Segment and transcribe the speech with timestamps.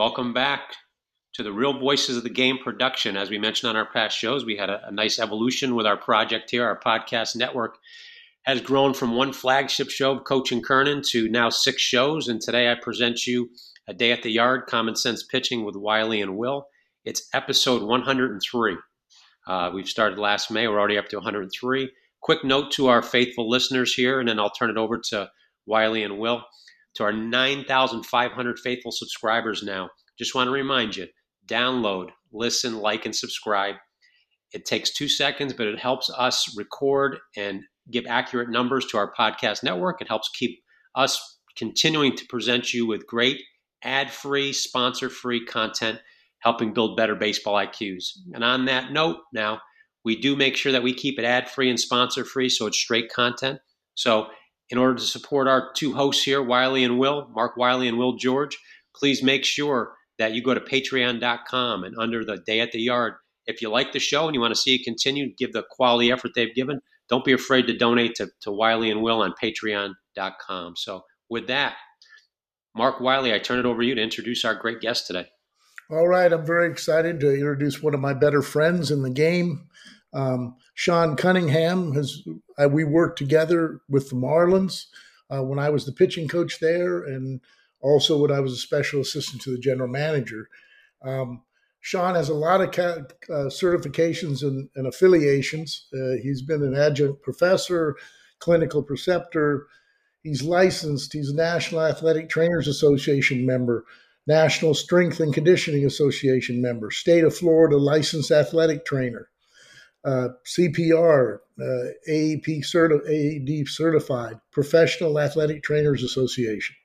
[0.00, 0.76] Welcome back
[1.34, 3.18] to the Real Voices of the Game production.
[3.18, 5.98] As we mentioned on our past shows, we had a, a nice evolution with our
[5.98, 6.64] project here.
[6.64, 7.76] Our podcast network
[8.44, 12.28] has grown from one flagship show of Coaching Kernan to now six shows.
[12.28, 13.50] And today I present you
[13.86, 16.68] a day at the yard, common sense pitching with Wiley and Will.
[17.04, 18.78] It's episode 103.
[19.46, 20.66] Uh, we've started last May.
[20.66, 21.92] We're already up to 103.
[22.22, 25.28] Quick note to our faithful listeners here, and then I'll turn it over to
[25.66, 26.42] Wiley and Will
[26.94, 29.88] to our 9,500 faithful subscribers now.
[30.18, 31.06] Just want to remind you
[31.46, 33.76] download, listen, like, and subscribe.
[34.52, 39.12] It takes two seconds, but it helps us record and give accurate numbers to our
[39.12, 40.00] podcast network.
[40.00, 40.58] It helps keep
[40.94, 43.40] us continuing to present you with great
[43.82, 46.00] ad free, sponsor free content,
[46.40, 48.10] helping build better baseball IQs.
[48.32, 49.60] And on that note, now,
[50.04, 52.78] we do make sure that we keep it ad free and sponsor free, so it's
[52.78, 53.58] straight content.
[53.94, 54.28] So
[54.70, 58.16] in order to support our two hosts here, Wiley and Will, Mark Wiley and Will
[58.16, 58.56] George,
[58.94, 63.14] please make sure that you go to patreon.com and under the day at the yard.
[63.46, 66.12] If you like the show and you want to see it continue, give the quality
[66.12, 70.76] effort they've given, don't be afraid to donate to, to Wiley and Will on patreon.com.
[70.76, 71.76] So, with that,
[72.76, 75.26] Mark Wiley, I turn it over to you to introduce our great guest today.
[75.90, 76.32] All right.
[76.32, 79.68] I'm very excited to introduce one of my better friends in the game.
[80.12, 82.22] Um, Sean Cunningham has
[82.58, 84.86] uh, we worked together with the Marlins
[85.30, 87.40] uh, when I was the pitching coach there, and
[87.80, 90.48] also when I was a special assistant to the general manager.
[91.02, 91.42] Um,
[91.80, 95.86] Sean has a lot of ca- uh, certifications and, and affiliations.
[95.94, 97.96] Uh, he's been an adjunct professor,
[98.38, 99.66] clinical preceptor.
[100.22, 101.12] He's licensed.
[101.12, 103.86] He's a National Athletic Trainers Association member,
[104.26, 109.30] National Strength and Conditioning Association member, State of Florida licensed athletic trainer
[110.04, 111.64] uh, CPR, uh,
[112.08, 116.76] AAP certi- AAD certified, Professional Athletic Trainers Association.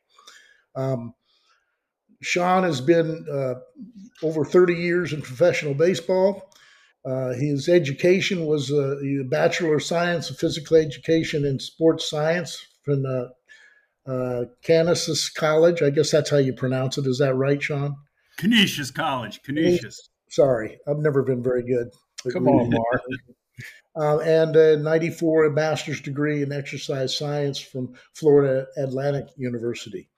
[0.75, 1.13] Um,
[2.21, 3.55] Sean has been uh,
[4.23, 6.51] over 30 years in professional baseball.
[7.05, 12.65] Uh, his education was uh, a Bachelor of Science of Physical Education and Sports Science
[12.83, 15.81] from uh, uh, Canisius College.
[15.81, 17.05] I guess that's how you pronounce it.
[17.05, 17.95] Is that right, Sean?
[18.37, 19.41] Canisius College.
[19.43, 20.09] Canisius.
[20.29, 21.89] Sorry, I've never been very good.
[22.31, 23.01] Come on, Mark.
[23.97, 30.09] Uh, and a 94 a master's degree in exercise science from Florida Atlantic University.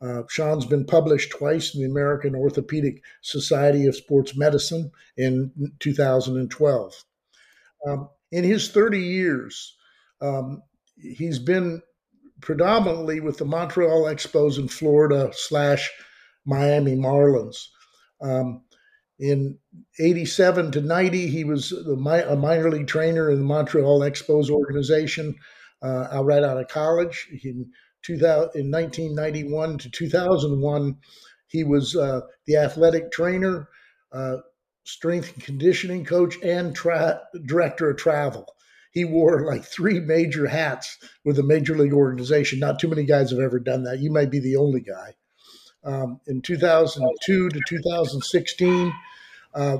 [0.00, 7.04] Uh, Sean's been published twice in the American Orthopedic Society of Sports Medicine in 2012.
[7.86, 9.76] Um, in his 30 years,
[10.20, 10.62] um,
[10.96, 11.82] he's been
[12.40, 15.90] predominantly with the Montreal Expos in Florida slash
[16.46, 17.66] Miami Marlins.
[18.20, 18.62] Um,
[19.18, 19.58] in
[19.98, 21.96] 87 to 90, he was a
[22.36, 25.34] minor league trainer in the Montreal Expos organization
[25.82, 27.28] uh, right out of college.
[27.42, 27.70] In,
[28.04, 30.96] 2000, in 1991 to 2001,
[31.48, 33.68] he was uh, the athletic trainer,
[34.12, 34.36] uh,
[34.84, 38.46] strength and conditioning coach, and tra- director of travel.
[38.92, 42.58] He wore like three major hats with a major league organization.
[42.58, 43.98] Not too many guys have ever done that.
[43.98, 45.14] You might be the only guy.
[45.84, 48.92] Um, in 2002 to 2016,
[49.54, 49.78] uh,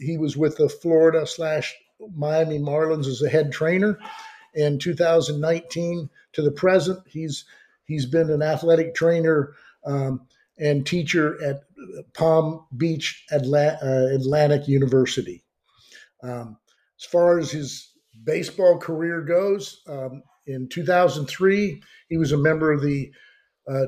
[0.00, 1.74] he was with the Florida slash
[2.14, 3.98] Miami Marlins as a head trainer.
[4.54, 7.44] In 2019 to the present, he's
[7.84, 9.54] he's been an athletic trainer
[9.84, 10.26] um,
[10.58, 11.62] and teacher at
[12.14, 15.44] Palm Beach Atla- uh, Atlantic University.
[16.22, 16.58] Um,
[16.98, 17.92] as far as his
[18.24, 23.12] baseball career goes, um, in 2003, he was a member of the
[23.68, 23.86] uh,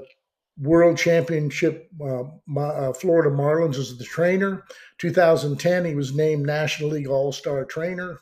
[0.61, 2.25] World Championship uh,
[2.59, 4.63] uh, Florida Marlins as the trainer.
[4.99, 8.21] 2010, he was named National League All Star trainer.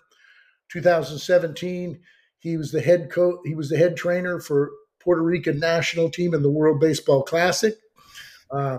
[0.71, 2.01] 2017,
[2.39, 3.39] he was the head coach.
[3.45, 7.75] He was the head trainer for Puerto Rican national team in the World Baseball Classic.
[8.51, 8.79] Uh,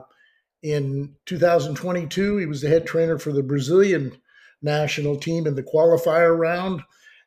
[0.64, 4.14] in 2022, he was the head trainer for the Brazilian
[4.62, 6.82] national team in the qualifier round.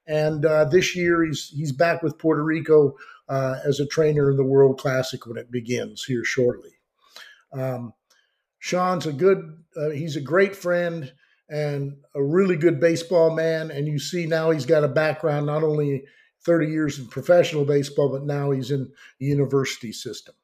[0.07, 2.97] And uh, this year, he's he's back with Puerto Rico
[3.29, 6.73] uh, as a trainer in the World Classic when it begins here shortly.
[7.53, 7.95] Um,
[8.59, 11.13] Sean's a good, uh, he's a great friend
[11.49, 13.71] and a really good baseball man.
[13.71, 16.05] And you see now he's got a background not only
[16.45, 20.35] 30 years in professional baseball, but now he's in the university system.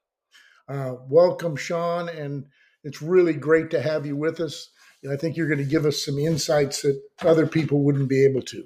[0.69, 2.44] Uh, welcome, Sean, and
[2.84, 4.70] it's really great to have you with us.
[5.10, 8.42] I think you're going to give us some insights that other people wouldn't be able
[8.42, 8.64] to.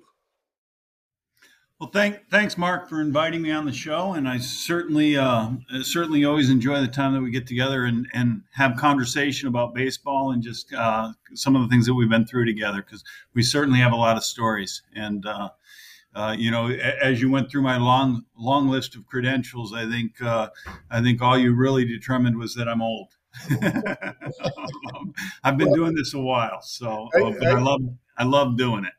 [1.82, 5.50] Well, thank, thanks, Mark, for inviting me on the show, and I certainly, uh,
[5.82, 10.30] certainly always enjoy the time that we get together and, and have conversation about baseball
[10.30, 13.02] and just uh, some of the things that we've been through together because
[13.34, 14.80] we certainly have a lot of stories.
[14.94, 15.48] And uh,
[16.14, 20.22] uh, you know, as you went through my long, long list of credentials, I think,
[20.22, 20.50] uh,
[20.88, 23.08] I think all you really determined was that I'm old.
[25.42, 27.80] I've been doing this a while, so I, I, I, love
[28.18, 28.92] I love doing it.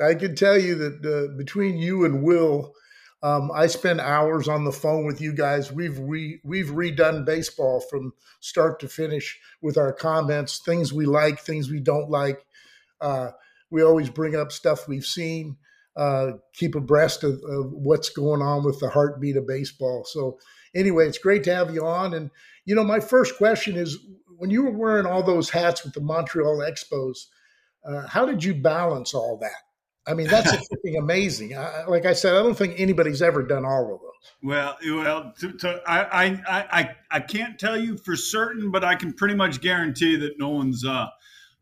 [0.00, 2.74] I can tell you that uh, between you and Will,
[3.22, 5.70] um, I spend hours on the phone with you guys.
[5.70, 11.40] We've re, we've redone baseball from start to finish with our comments, things we like,
[11.40, 12.46] things we don't like.
[13.00, 13.30] Uh,
[13.70, 15.56] we always bring up stuff we've seen,
[15.96, 20.04] uh, keep abreast of, of, what's going on with the heartbeat of baseball.
[20.04, 20.38] So
[20.74, 22.14] anyway, it's great to have you on.
[22.14, 22.30] And
[22.64, 23.98] you know, my first question is:
[24.38, 27.26] when you were wearing all those hats with the Montreal Expos,
[27.84, 29.69] uh, how did you balance all that?
[30.10, 31.56] I mean, that's freaking amazing.
[31.56, 34.10] I, like I said, I don't think anybody's ever done all of those.
[34.42, 38.96] Well, well, to, to, I, I, I, I can't tell you for certain, but I
[38.96, 41.06] can pretty much guarantee that no one's, uh,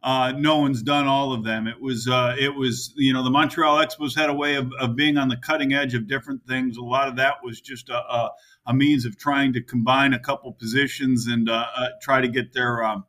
[0.02, 1.66] uh, no one's done all of them.
[1.66, 4.96] It was, uh, it was, you know, the Montreal Expos had a way of, of
[4.96, 6.76] being on the cutting edge of different things.
[6.76, 8.30] A lot of that was just a, a,
[8.66, 12.52] a means of trying to combine a couple positions and uh, uh, try to get
[12.54, 13.04] their, um,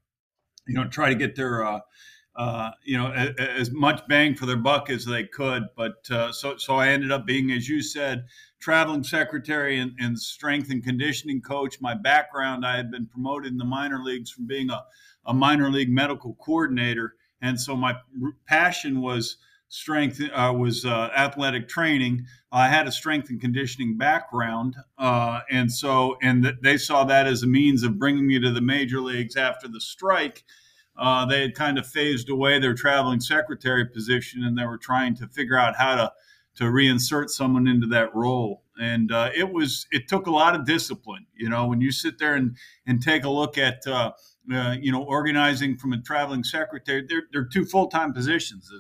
[0.68, 1.64] you know, try to get their
[2.40, 5.64] uh, you know, a, a, as much bang for their buck as they could.
[5.76, 8.28] But uh, so, so I ended up being, as you said,
[8.62, 11.82] traveling secretary and, and, strength and conditioning coach.
[11.82, 14.86] My background, I had been promoted in the minor leagues from being a,
[15.26, 17.98] a minor league medical coordinator, and so my
[18.48, 19.36] passion was
[19.68, 22.26] strength uh, was uh, athletic training.
[22.54, 27.28] I had a strength and conditioning background, uh, and so and th- they saw that
[27.28, 30.46] as a means of bringing me to the major leagues after the strike
[31.00, 35.16] uh, they had kind of phased away their traveling secretary position and they were trying
[35.16, 36.12] to figure out how to
[36.56, 38.64] to reinsert someone into that role.
[38.82, 42.20] And uh, it was it took a lot of discipline you know when you sit
[42.20, 44.12] there and and take a look at uh,
[44.54, 48.72] uh you know organizing from a traveling secretary they're, they're two full-time positions.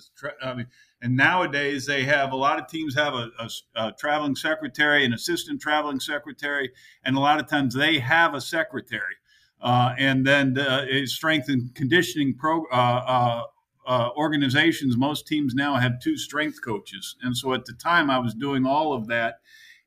[0.42, 0.68] I mean,
[1.01, 5.13] and nowadays they have a lot of teams have a, a, a traveling secretary an
[5.13, 6.71] assistant traveling secretary
[7.04, 9.16] and a lot of times they have a secretary
[9.61, 13.44] uh, and then the strength and conditioning pro, uh, uh,
[13.85, 17.15] uh, organizations, most teams now have two strength coaches.
[17.21, 19.39] And so at the time, I was doing all of that,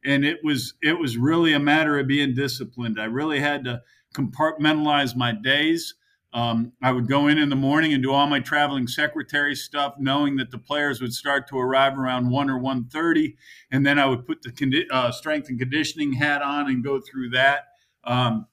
[0.05, 3.01] and it was it was really a matter of being disciplined.
[3.01, 3.83] I really had to
[4.15, 5.95] compartmentalize my days.
[6.35, 9.95] Um, I would go in in the morning and do all my traveling secretary stuff,
[9.99, 13.37] knowing that the players would start to arrive around one or one thirty,
[13.71, 17.01] and then I would put the condi- uh, strength and conditioning hat on and go
[17.01, 17.67] through that.
[18.05, 18.47] Um,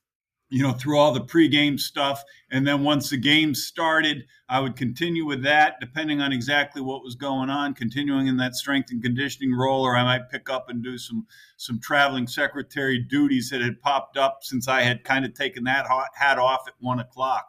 [0.49, 2.23] you know, through all the pregame stuff.
[2.49, 7.03] And then once the game started, I would continue with that, depending on exactly what
[7.03, 10.67] was going on, continuing in that strength and conditioning role, or I might pick up
[10.69, 15.23] and do some some traveling secretary duties that had popped up since I had kind
[15.23, 15.85] of taken that
[16.15, 17.45] hat off at one o'clock.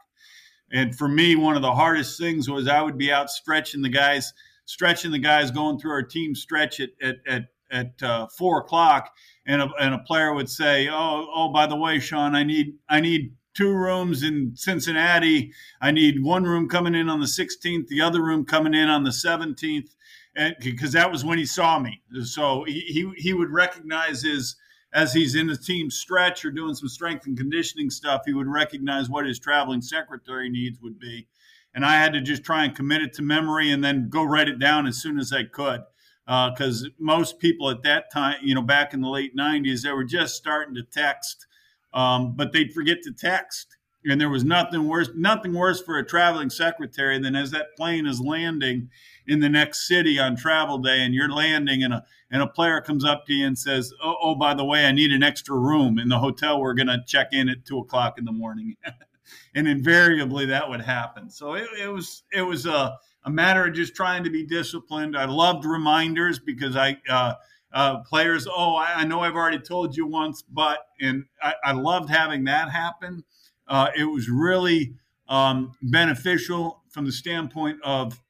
[0.71, 3.89] And for me, one of the hardest things was I would be out stretching the
[3.89, 4.35] guys,
[4.67, 9.11] stretching the guys, going through our team stretch at at at, at uh, four o'clock
[9.51, 12.75] and a, and a player would say, "Oh, oh, by the way, Sean, I need
[12.89, 15.53] I need two rooms in Cincinnati.
[15.81, 19.03] I need one room coming in on the 16th, the other room coming in on
[19.03, 19.91] the 17th."
[20.37, 24.55] And because that was when he saw me, so he, he he would recognize his
[24.93, 28.47] as he's in the team stretch or doing some strength and conditioning stuff, he would
[28.47, 31.27] recognize what his traveling secretary needs would be.
[31.75, 34.49] And I had to just try and commit it to memory and then go write
[34.49, 35.83] it down as soon as I could
[36.31, 39.91] because uh, most people at that time, you know, back in the late 90s, they
[39.91, 41.47] were just starting to text,
[41.93, 43.77] um, but they'd forget to text.
[44.05, 48.07] And there was nothing worse, nothing worse for a traveling secretary than as that plane
[48.07, 48.89] is landing
[49.27, 52.81] in the next city on travel day, and you're landing, and a and a player
[52.81, 55.55] comes up to you and says, "Oh, oh by the way, I need an extra
[55.55, 56.61] room in the hotel.
[56.61, 58.75] We're going to check in at two o'clock in the morning."
[59.55, 61.29] and invariably, that would happen.
[61.29, 65.17] So it, it was it was a a matter of just trying to be disciplined.
[65.17, 67.35] I loved reminders because I uh,
[67.73, 68.47] uh, players.
[68.47, 72.45] Oh, I, I, know I've already told you once, but and I, I loved having
[72.45, 73.25] that happen.
[73.69, 74.95] Uh, it was really
[75.29, 78.21] um, beneficial from the standpoint of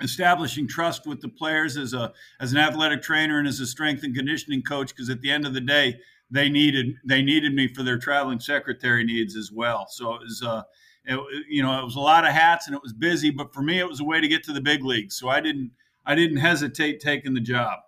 [0.00, 4.02] establishing trust with the players as a as an athletic trainer and as a strength
[4.02, 4.88] and conditioning coach.
[4.88, 5.98] Because at the end of the day,
[6.30, 9.86] they needed they needed me for their traveling secretary needs as well.
[9.90, 10.62] So it was uh,
[11.04, 13.62] it, you know, it was a lot of hats and it was busy, but for
[13.62, 15.16] me, it was a way to get to the big leagues.
[15.16, 15.72] So I didn't,
[16.06, 17.78] I didn't hesitate taking the job.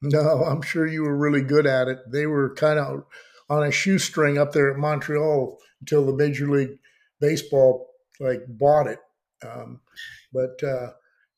[0.00, 1.98] No, I'm sure you were really good at it.
[2.10, 3.04] They were kind of
[3.50, 6.78] on a shoestring up there at Montreal until the Major League
[7.20, 7.88] Baseball
[8.20, 8.98] like bought it.
[9.44, 9.80] Um,
[10.32, 10.90] but uh,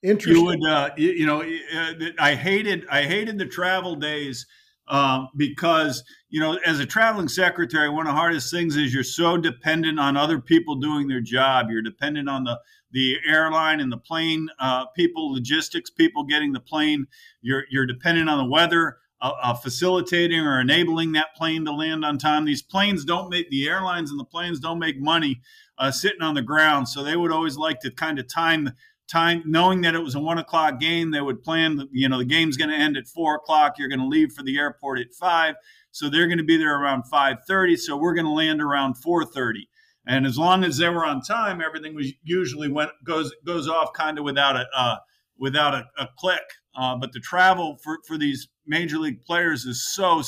[0.03, 0.43] interesting.
[0.43, 4.47] You would, uh, you, you know, uh, I hated, I hated the travel days
[4.91, 9.03] um, because you know as a traveling secretary one of the hardest things is you're
[9.03, 11.69] so dependent on other people doing their job.
[11.71, 12.59] You're dependent on the
[12.93, 17.07] the airline and the plane uh, people logistics people getting the plane.
[17.41, 22.05] You're you're dependent on the weather uh, uh, facilitating or enabling that plane to land
[22.05, 22.45] on time.
[22.45, 25.41] These planes don't make the airlines and the planes don't make money
[25.79, 28.71] uh, sitting on the ground, so they would always like to kind of time
[29.11, 32.25] time knowing that it was a one o'clock game they would plan you know the
[32.25, 35.13] game's going to end at four o'clock you're going to leave for the airport at
[35.19, 35.55] five
[35.91, 39.63] so they're going to be there around 5.30 so we're going to land around 4.30
[40.07, 43.93] and as long as they were on time everything was usually went goes goes off
[43.93, 44.97] kind of without a uh,
[45.41, 46.43] without a, a click.
[46.77, 50.23] Uh, but the travel for, for these major league players is so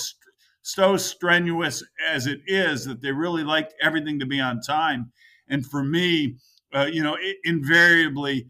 [0.62, 5.12] so strenuous as it is that they really like everything to be on time.
[5.48, 6.36] And for me
[6.74, 8.48] uh, you know it, invariably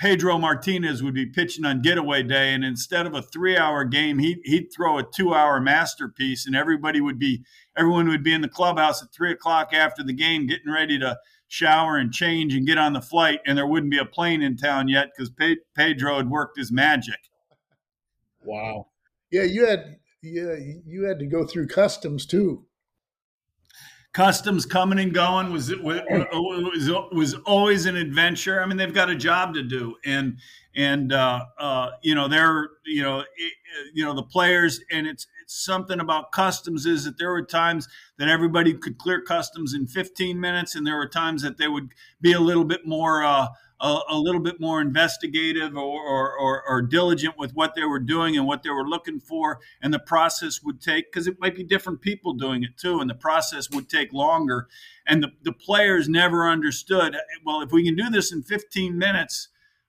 [0.00, 4.40] Pedro Martinez would be pitching on getaway day, and instead of a three-hour game, he,
[4.44, 7.44] he'd throw a two-hour masterpiece, and everybody would be
[7.76, 11.18] everyone would be in the clubhouse at three o'clock after the game, getting ready to
[11.48, 14.56] shower and change and get on the flight, and there wouldn't be a plane in
[14.56, 17.18] town yet because Pe- Pedro had worked his magic.
[18.42, 18.86] Wow.
[19.30, 20.54] Yeah, you had yeah
[20.86, 22.64] you had to go through customs too
[24.12, 28.60] customs coming and going was was, was always an adventure.
[28.60, 30.38] I mean, they've got a job to do, and
[30.74, 33.52] and uh, uh, you know they're you know it,
[33.94, 37.88] you know the players, and it's it's something about customs is that there were times
[38.18, 41.90] that everybody could clear customs in 15 minutes, and there were times that they would
[42.20, 43.22] be a little bit more.
[43.22, 43.48] Uh,
[43.80, 47.98] a, a, little bit more investigative or, or, or, or, diligent with what they were
[47.98, 49.60] doing and what they were looking for.
[49.80, 53.08] And the process would take, because it might be different people doing it too, and
[53.08, 54.68] the process would take longer.
[55.06, 59.48] And the, the players never understood well, if we can do this in 15 minutes,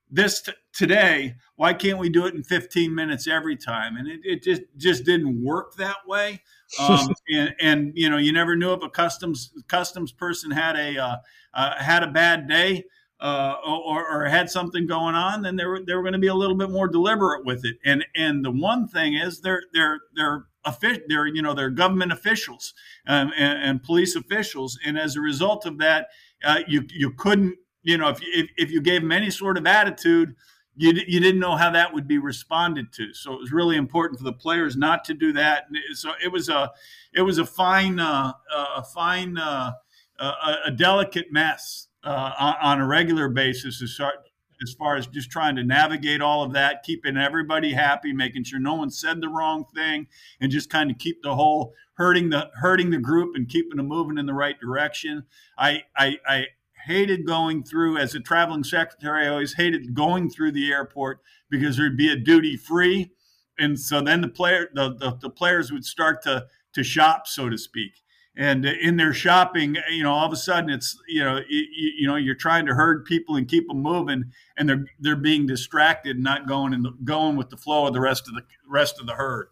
[0.09, 3.97] this t- today, why can't we do it in 15 minutes every time?
[3.97, 6.41] And it, it just, just didn't work that way.
[6.79, 10.97] Um, and, and, you know, you never knew if a customs customs person had a
[10.97, 11.15] uh,
[11.53, 12.85] uh, had a bad day
[13.21, 16.27] uh, or, or, had something going on, then they were they were going to be
[16.27, 17.77] a little bit more deliberate with it.
[17.85, 22.11] And and the one thing is they're they're they're official they're you know they're government
[22.11, 22.73] officials
[23.07, 26.07] um, and, and, police officials, and as a result of that,
[26.43, 29.67] uh, you you couldn't you know if, if if you gave them any sort of
[29.67, 30.35] attitude.
[30.77, 34.19] You, you didn't know how that would be responded to, so it was really important
[34.19, 35.65] for the players not to do that.
[35.95, 36.71] So it was a,
[37.13, 38.31] it was a fine, uh,
[38.77, 39.73] a fine, uh,
[40.17, 44.13] a delicate mess uh, on a regular basis as far,
[44.61, 48.59] as far as just trying to navigate all of that, keeping everybody happy, making sure
[48.59, 50.07] no one said the wrong thing,
[50.39, 53.87] and just kind of keep the whole hurting the hurting the group and keeping them
[53.87, 55.23] moving in the right direction.
[55.57, 56.45] I I, I
[56.85, 59.25] hated going through as a traveling secretary.
[59.25, 63.11] I always hated going through the airport because there'd be a duty free,
[63.59, 67.49] and so then the player the, the, the players would start to to shop, so
[67.49, 67.91] to speak
[68.35, 71.65] and in their shopping you know all of a sudden it's you know you,
[71.97, 74.23] you, know you're trying to herd people and keep them moving
[74.57, 78.27] and they're they're being distracted not going and going with the flow of the rest
[78.27, 79.47] of the rest of the herd.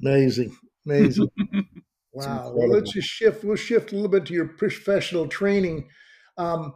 [0.00, 0.56] Amazing.
[0.86, 1.30] Amazing.
[2.16, 2.52] Wow.
[2.54, 5.88] Well let's just shift we'll shift a little bit to your professional training.
[6.38, 6.72] Um,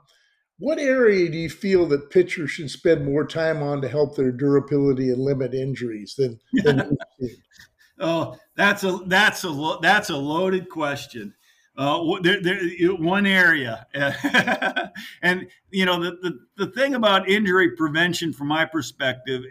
[0.59, 4.33] what area do you feel that pitchers should spend more time on to help their
[4.33, 6.97] durability and limit injuries than, than
[8.01, 11.33] Oh, that's a that's a that's a loaded question.
[11.77, 12.59] Uh, there, there,
[12.97, 13.87] one area,
[15.23, 19.45] and you know the, the the thing about injury prevention, from my perspective,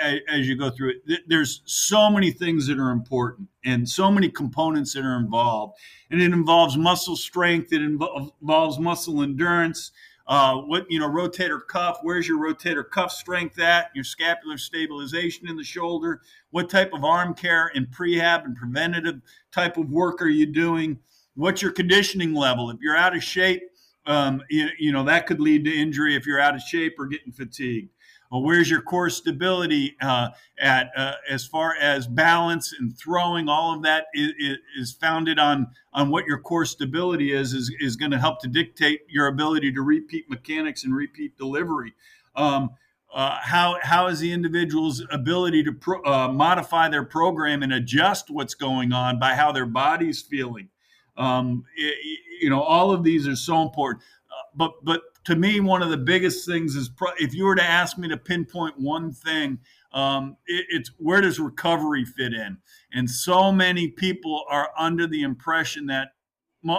[0.00, 4.28] as you go through it, there's so many things that are important, and so many
[4.28, 5.76] components that are involved,
[6.12, 9.90] and it involves muscle strength, it involves muscle endurance,
[10.32, 11.98] uh, what you know, rotator cuff.
[12.00, 13.90] Where's your rotator cuff strength at?
[13.94, 16.22] Your scapular stabilization in the shoulder.
[16.52, 19.20] What type of arm care and prehab and preventative
[19.52, 20.98] type of work are you doing?
[21.34, 22.70] What's your conditioning level?
[22.70, 23.60] If you're out of shape,
[24.06, 27.08] um, you, you know that could lead to injury if you're out of shape or
[27.08, 27.91] getting fatigued.
[28.32, 33.46] Well, where's your core stability uh, at uh, as far as balance and throwing?
[33.46, 37.94] All of that is, is founded on on what your core stability is is, is
[37.94, 41.92] going to help to dictate your ability to repeat mechanics and repeat delivery.
[42.34, 42.70] Um,
[43.14, 48.30] uh, how how is the individual's ability to pro, uh, modify their program and adjust
[48.30, 50.70] what's going on by how their body's feeling?
[51.18, 51.96] Um, it,
[52.40, 54.02] you know, all of these are so important.
[54.30, 57.54] Uh, but but to me, one of the biggest things is pro- if you were
[57.54, 59.58] to ask me to pinpoint one thing,
[59.92, 62.58] um, it, it's where does recovery fit in?
[62.92, 66.08] And so many people are under the impression that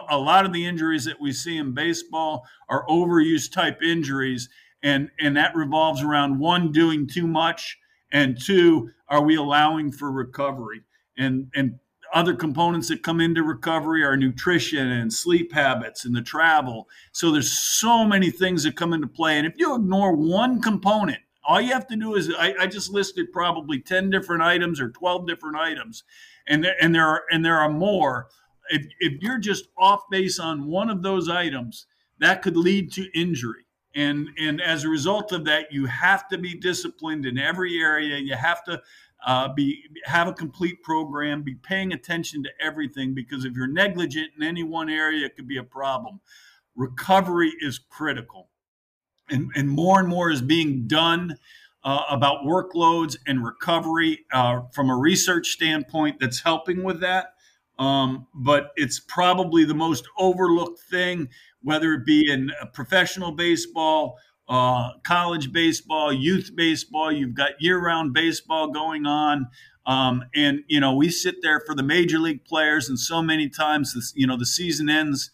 [0.10, 4.50] a lot of the injuries that we see in baseball are overuse type injuries,
[4.82, 7.78] and and that revolves around one doing too much,
[8.12, 10.84] and two, are we allowing for recovery?
[11.18, 11.80] And and
[12.14, 16.88] other components that come into recovery are nutrition and sleep habits and the travel.
[17.12, 19.38] So there's so many things that come into play.
[19.38, 22.92] And if you ignore one component All you have to do is I, I just
[22.92, 26.04] listed probably 10 different items or 12 different items,
[26.48, 28.28] and there, and there are and there are more.
[28.70, 31.88] If, if you're just off base on one of those items,
[32.20, 33.66] that could lead to injury.
[33.96, 38.18] And and as a result of that, you have to be disciplined in every area.
[38.18, 38.82] You have to
[39.26, 44.32] uh, be have a complete program, be paying attention to everything because if you're negligent
[44.38, 46.20] in any one area, it could be a problem.
[46.76, 48.50] Recovery is critical,
[49.30, 51.38] and and more and more is being done
[51.84, 57.34] uh, about workloads and recovery uh, from a research standpoint that's helping with that.
[57.80, 61.30] Um, but it's probably the most overlooked thing,
[61.62, 67.12] whether it be in professional baseball uh, college baseball, youth baseball.
[67.12, 69.48] You've got year-round baseball going on,
[69.86, 73.50] um, and you know we sit there for the major league players, and so many
[73.50, 75.32] times, this, you know, the season ends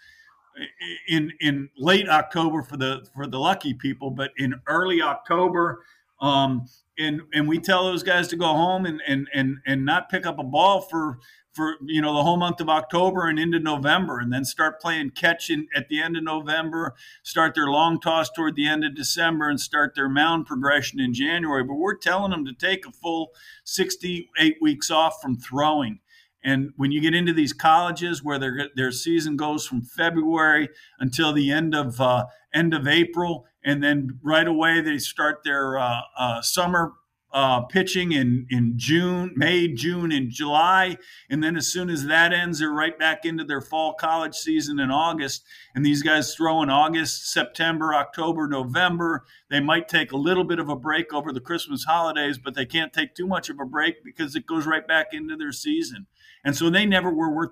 [1.07, 5.83] in in late October for the for the lucky people, but in early October.
[6.21, 10.09] Um, and and we tell those guys to go home and and and and not
[10.09, 11.19] pick up a ball for
[11.51, 15.11] for you know the whole month of October and into November, and then start playing
[15.11, 18.95] catch in, at the end of November, start their long toss toward the end of
[18.95, 21.63] December, and start their mound progression in January.
[21.63, 23.31] But we're telling them to take a full
[23.63, 25.99] 68 weeks off from throwing.
[26.43, 31.33] And when you get into these colleges where their their season goes from February until
[31.33, 36.01] the end of uh, end of April, and then right away they start their uh,
[36.17, 36.93] uh, summer
[37.31, 40.97] uh, pitching in, in June, May, June, and July.
[41.29, 44.79] And then as soon as that ends, they're right back into their fall college season
[44.79, 45.43] in August.
[45.75, 49.25] And these guys throw in August, September, October, November.
[49.49, 52.65] They might take a little bit of a break over the Christmas holidays, but they
[52.65, 56.07] can't take too much of a break because it goes right back into their season.
[56.43, 57.51] And so they never were worth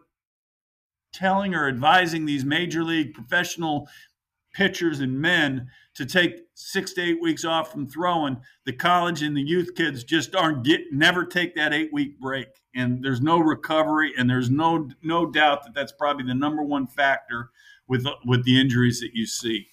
[1.13, 3.87] telling or advising these major league professional
[4.53, 8.37] pitchers and men to take six to eight weeks off from throwing.
[8.65, 12.47] The college and the youth kids just aren't get never take that eight week break,
[12.75, 16.85] and there's no recovery, and there's no no doubt that that's probably the number one
[16.85, 17.49] factor
[17.87, 19.67] with with the injuries that you see.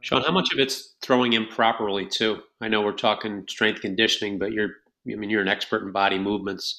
[0.00, 2.40] Sean, how much of it's throwing improperly too?
[2.60, 4.70] I know we're talking strength conditioning, but you're
[5.10, 6.78] I mean you're an expert in body movements.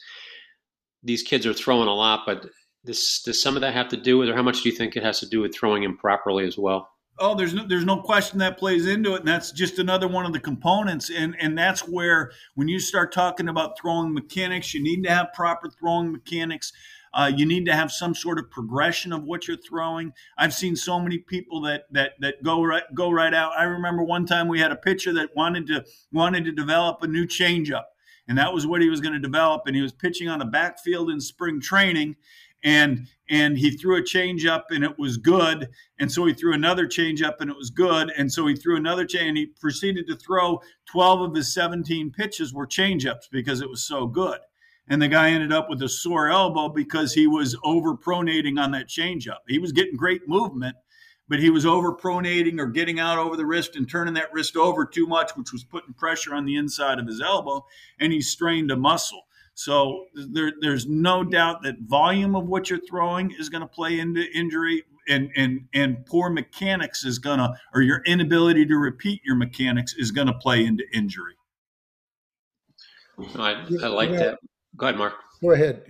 [1.04, 2.46] These kids are throwing a lot, but
[2.84, 4.96] this does some of that have to do with, or how much do you think
[4.96, 6.92] it has to do with throwing improperly as well?
[7.22, 10.26] Oh, there's no, there's no question that plays into it, and that's just another one
[10.26, 11.10] of the components.
[11.10, 15.32] And and that's where when you start talking about throwing mechanics, you need to have
[15.34, 16.74] proper throwing mechanics.
[17.14, 20.14] Uh, you need to have some sort of progression of what you're throwing.
[20.38, 23.52] I've seen so many people that that that go right go right out.
[23.58, 27.08] I remember one time we had a pitcher that wanted to wanted to develop a
[27.08, 27.84] new changeup,
[28.28, 29.64] and that was what he was going to develop.
[29.68, 32.16] And he was pitching on the backfield in spring training,
[32.64, 35.70] and and he threw a changeup and it was good.
[36.00, 38.12] And so he threw another changeup and it was good.
[38.18, 42.12] And so he threw another change and he proceeded to throw 12 of his 17
[42.12, 44.40] pitches were changeups because it was so good.
[44.90, 48.72] And the guy ended up with a sore elbow because he was over pronating on
[48.72, 50.76] that changeup he was getting great movement
[51.30, 54.58] but he was over pronating or getting out over the wrist and turning that wrist
[54.58, 57.66] over too much which was putting pressure on the inside of his elbow
[58.00, 59.22] and he strained a muscle
[59.54, 64.00] so there, there's no doubt that volume of what you're throwing is going to play
[64.00, 69.22] into injury, and and and poor mechanics is going to, or your inability to repeat
[69.26, 71.36] your mechanics is going to play into injury.
[73.36, 74.40] I, I like that.
[74.78, 75.14] Go ahead, Mark.
[75.42, 75.84] Go ahead.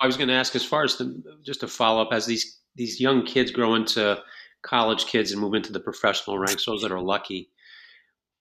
[0.00, 2.60] I was going to ask, as far as the, just to follow up, as these
[2.76, 4.22] these young kids grow into
[4.62, 7.50] college kids and move into the professional ranks, those that are lucky,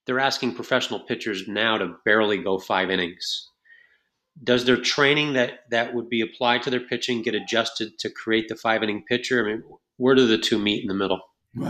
[0.06, 3.50] they're asking professional pitchers now to barely go five innings
[4.42, 8.48] does their training that that would be applied to their pitching get adjusted to create
[8.48, 9.44] the five inning pitcher?
[9.44, 9.64] I mean,
[9.98, 11.22] where do the two meet in the middle?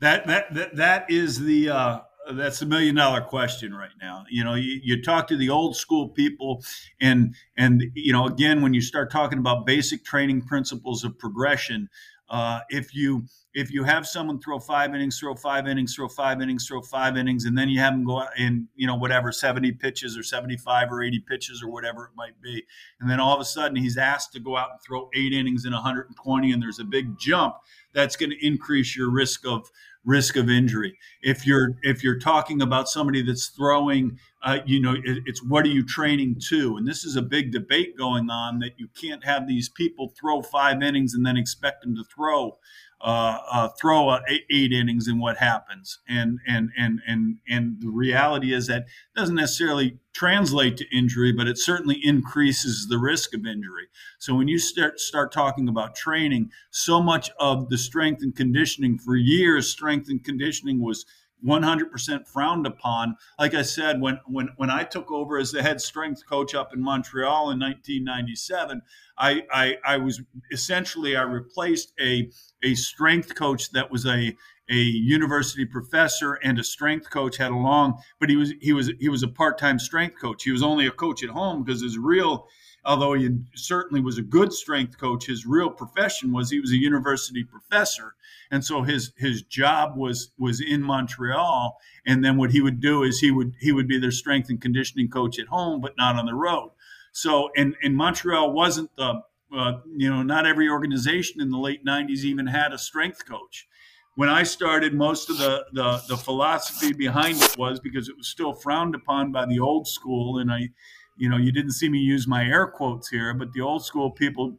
[0.00, 2.00] That that that that is the uh,
[2.32, 4.24] that's the million dollar question right now.
[4.28, 6.64] You know, you, you talk to the old school people,
[7.00, 11.88] and and you know, again, when you start talking about basic training principles of progression,
[12.32, 16.40] uh, if you if you have someone throw five innings, throw five innings, throw five
[16.40, 19.30] innings, throw five innings, and then you have them go out in you know whatever
[19.30, 22.64] seventy pitches or seventy five or eighty pitches or whatever it might be,
[23.00, 25.66] and then all of a sudden he's asked to go out and throw eight innings
[25.66, 27.56] in 120, and there's a big jump
[27.92, 29.70] that's going to increase your risk of
[30.02, 30.98] risk of injury.
[31.20, 35.64] If you're if you're talking about somebody that's throwing, uh, you know, it, it's what
[35.64, 36.76] are you training to?
[36.76, 40.42] And this is a big debate going on that you can't have these people throw
[40.42, 42.58] five innings and then expect them to throw
[43.02, 45.98] uh, uh, throw eight, eight, innings and what happens.
[46.08, 51.48] And and and and and the reality is that doesn't necessarily translate to injury, but
[51.48, 53.88] it certainly increases the risk of injury.
[54.20, 58.98] So when you start start talking about training, so much of the strength and conditioning
[58.98, 61.04] for years, strength and conditioning was
[61.44, 63.16] 100% frowned upon.
[63.38, 66.72] Like I said, when when when I took over as the head strength coach up
[66.72, 68.82] in Montreal in 1997,
[69.18, 72.30] I I, I was essentially I replaced a
[72.62, 74.36] a strength coach that was a
[74.70, 78.90] a university professor and a strength coach had a long, but he was he was
[79.00, 80.44] he was a part-time strength coach.
[80.44, 82.46] He was only a coach at home because his real
[82.84, 86.76] although he certainly was a good strength coach, his real profession was he was a
[86.76, 88.14] university professor,
[88.50, 91.78] and so his his job was was in Montreal.
[92.06, 94.60] And then what he would do is he would he would be their strength and
[94.60, 96.70] conditioning coach at home, but not on the road.
[97.12, 99.22] So in in Montreal wasn't the
[99.56, 103.68] uh, you know not every organization in the late '90s even had a strength coach.
[104.14, 108.28] When I started, most of the, the the philosophy behind it was because it was
[108.28, 110.70] still frowned upon by the old school, and I
[111.16, 114.10] you know, you didn't see me use my air quotes here, but the old school
[114.10, 114.58] people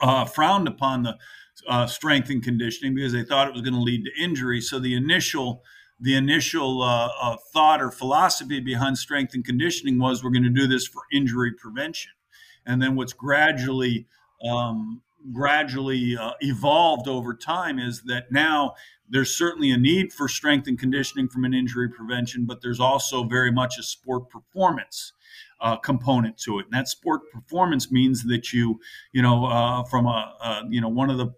[0.00, 1.16] uh, frowned upon the
[1.68, 4.60] uh, strength and conditioning because they thought it was going to lead to injury.
[4.60, 5.62] So the initial
[6.00, 10.50] the initial uh, uh, thought or philosophy behind strength and conditioning was we're going to
[10.50, 12.10] do this for injury prevention,
[12.66, 14.08] and then what's gradually
[14.44, 18.74] um, gradually uh, evolved over time is that now
[19.08, 23.22] there's certainly a need for strength and conditioning from an injury prevention, but there's also
[23.22, 25.12] very much a sport performance
[25.62, 26.66] uh, component to it.
[26.66, 28.80] And that sport performance means that you,
[29.12, 31.28] you know, uh, from a, a, you know, one of the,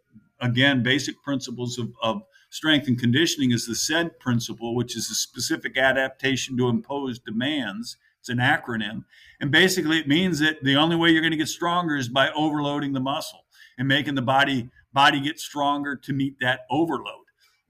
[0.40, 5.14] again, basic principles of, of strength and conditioning is the SAID principle, which is a
[5.14, 7.96] specific adaptation to imposed demands.
[8.20, 9.04] It's an acronym.
[9.40, 12.30] And basically, it means that the only way you're going to get stronger is by
[12.30, 13.44] overloading the muscle
[13.76, 17.23] and making the body body get stronger to meet that overload.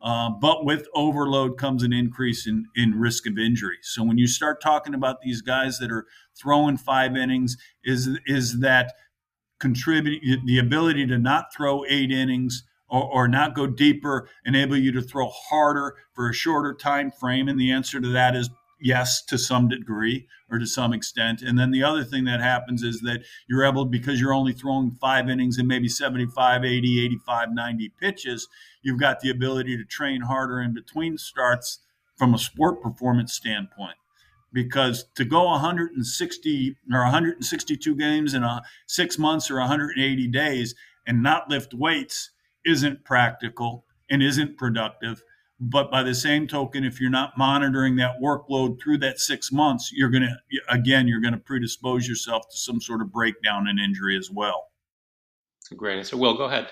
[0.05, 3.79] Uh, but with overload comes an increase in, in risk of injury.
[3.81, 6.05] So when you start talking about these guys that are
[6.39, 8.93] throwing five innings, is is that
[9.59, 14.93] contribute the ability to not throw eight innings or, or not go deeper, enable you
[14.93, 17.49] to throw harder for a shorter time frame?
[17.49, 18.51] And the answer to that is
[18.85, 21.41] yes to some degree or to some extent.
[21.41, 24.93] And then the other thing that happens is that you're able because you're only throwing
[25.01, 28.47] five innings and maybe 75 80 85 90 pitches
[28.83, 31.81] you've got the ability to train harder in between starts
[32.17, 33.97] from a sport performance standpoint.
[34.53, 40.75] Because to go 160 or 162 games in a six months or 180 days
[41.07, 42.31] and not lift weights
[42.65, 45.23] isn't practical and isn't productive
[45.61, 49.91] but by the same token, if you're not monitoring that workload through that six months,
[49.93, 50.37] you're going to,
[50.69, 54.71] again, you're going to predispose yourself to some sort of breakdown and injury as well.
[55.77, 56.17] Great answer.
[56.17, 56.69] Will, go ahead.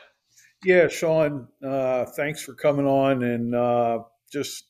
[0.64, 4.00] Yeah, Sean, uh, thanks for coming on and uh,
[4.32, 4.64] just,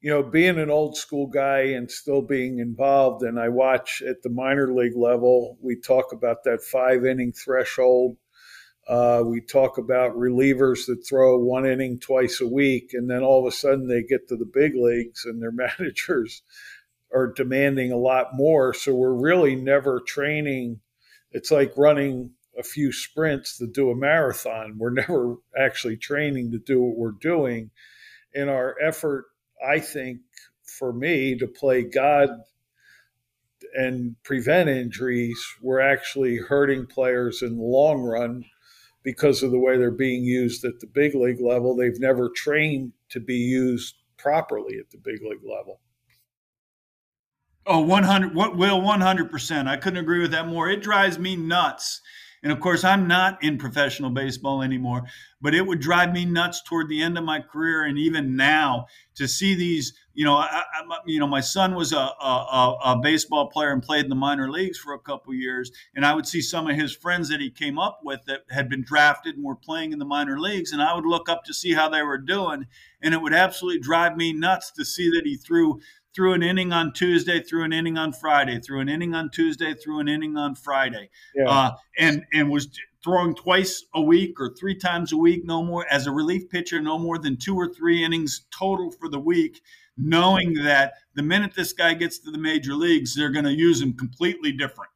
[0.00, 3.22] you know, being an old school guy and still being involved.
[3.22, 8.16] And I watch at the minor league level, we talk about that five inning threshold
[8.88, 13.46] uh, we talk about relievers that throw one inning twice a week, and then all
[13.46, 16.42] of a sudden they get to the big leagues and their managers
[17.14, 18.72] are demanding a lot more.
[18.72, 20.80] So we're really never training.
[21.32, 24.76] It's like running a few sprints to do a marathon.
[24.78, 27.70] We're never actually training to do what we're doing.
[28.32, 29.26] In our effort,
[29.66, 30.20] I think,
[30.62, 32.30] for me to play God
[33.74, 38.44] and prevent injuries, we're actually hurting players in the long run
[39.08, 41.74] because of the way they're being used at the big league level.
[41.74, 45.80] They've never trained to be used properly at the big league level.
[47.64, 49.66] Oh, 100, what will 100%.
[49.66, 50.68] I couldn't agree with that more.
[50.68, 52.02] It drives me nuts
[52.42, 55.04] and of course, I'm not in professional baseball anymore,
[55.40, 58.86] but it would drive me nuts toward the end of my career, and even now
[59.16, 59.92] to see these.
[60.14, 63.80] You know, I, I, you know, my son was a, a, a, baseball player and
[63.80, 66.74] played in the minor leagues for a couple years, and I would see some of
[66.74, 70.00] his friends that he came up with that had been drafted and were playing in
[70.00, 72.66] the minor leagues, and I would look up to see how they were doing,
[73.00, 75.78] and it would absolutely drive me nuts to see that he threw
[76.14, 79.74] threw an inning on Tuesday, threw an inning on Friday, threw an inning on Tuesday,
[79.74, 81.48] threw an inning on Friday, yeah.
[81.48, 82.68] uh, and and was
[83.02, 86.80] throwing twice a week or three times a week, no more as a relief pitcher,
[86.80, 89.60] no more than two or three innings total for the week,
[89.96, 93.80] knowing that the minute this guy gets to the major leagues, they're going to use
[93.80, 94.90] him completely different,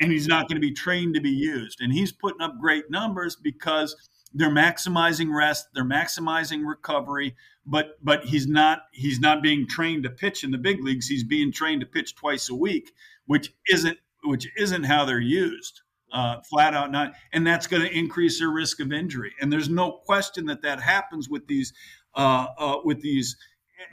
[0.00, 2.90] and he's not going to be trained to be used, and he's putting up great
[2.90, 3.96] numbers because
[4.34, 10.10] they're maximizing rest, they're maximizing recovery, but but he's not he's not being trained to
[10.10, 11.06] pitch in the big leagues.
[11.06, 12.92] He's being trained to pitch twice a week,
[13.26, 15.80] which isn't which isn't how they're used.
[16.12, 19.32] Uh, flat out not, and that's going to increase their risk of injury.
[19.40, 21.72] And there's no question that that happens with these
[22.14, 23.36] uh, uh, with these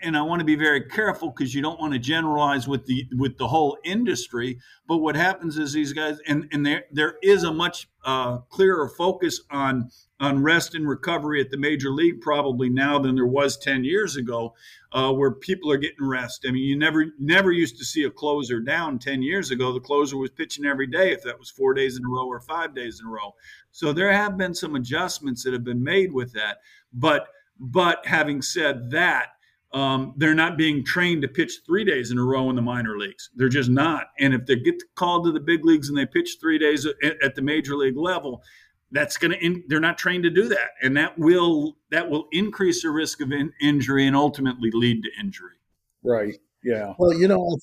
[0.01, 3.07] and I want to be very careful because you don't want to generalize with the
[3.17, 4.59] with the whole industry.
[4.87, 8.89] But what happens is these guys, and and there there is a much uh, clearer
[8.89, 13.57] focus on on rest and recovery at the major league probably now than there was
[13.57, 14.53] 10 years ago
[14.91, 18.09] uh, where people are getting rest i mean you never never used to see a
[18.09, 21.73] closer down 10 years ago the closer was pitching every day if that was four
[21.73, 23.33] days in a row or five days in a row
[23.71, 26.57] so there have been some adjustments that have been made with that
[26.93, 27.27] but
[27.59, 29.29] but having said that
[29.73, 32.97] um, they're not being trained to pitch three days in a row in the minor
[32.97, 33.29] leagues.
[33.35, 34.07] They're just not.
[34.19, 37.23] And if they get called to the big leagues and they pitch three days at,
[37.23, 38.43] at the major league level,
[38.91, 40.71] that's going to they're not trained to do that.
[40.81, 45.09] And that will that will increase the risk of in, injury and ultimately lead to
[45.19, 45.55] injury.
[46.03, 46.35] Right.
[46.63, 46.93] Yeah.
[46.97, 47.57] Well you know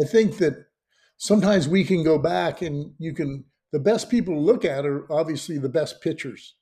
[0.00, 0.66] i think that
[1.16, 5.10] sometimes we can go back and you can the best people to look at are
[5.12, 6.54] obviously the best pitchers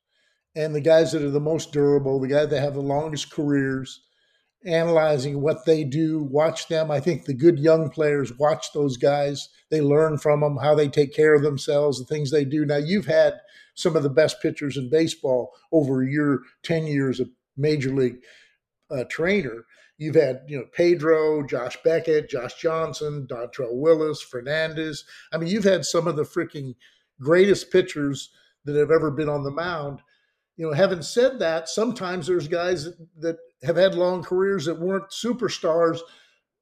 [0.54, 4.02] and the guys that are the most durable the guys that have the longest careers
[4.64, 9.48] analyzing what they do watch them i think the good young players watch those guys
[9.70, 12.76] they learn from them how they take care of themselves the things they do now
[12.76, 13.40] you've had
[13.74, 18.18] some of the best pitchers in baseball over your 10 years of major league
[18.90, 19.64] uh, trainer.
[19.98, 25.04] You've had, you know, Pedro, Josh Beckett, Josh Johnson, Dontrelle Willis, Fernandez.
[25.32, 26.74] I mean, you've had some of the freaking
[27.20, 28.30] greatest pitchers
[28.64, 30.00] that have ever been on the mound.
[30.56, 32.88] You know, having said that, sometimes there's guys
[33.18, 36.00] that, have had long careers that weren't superstars,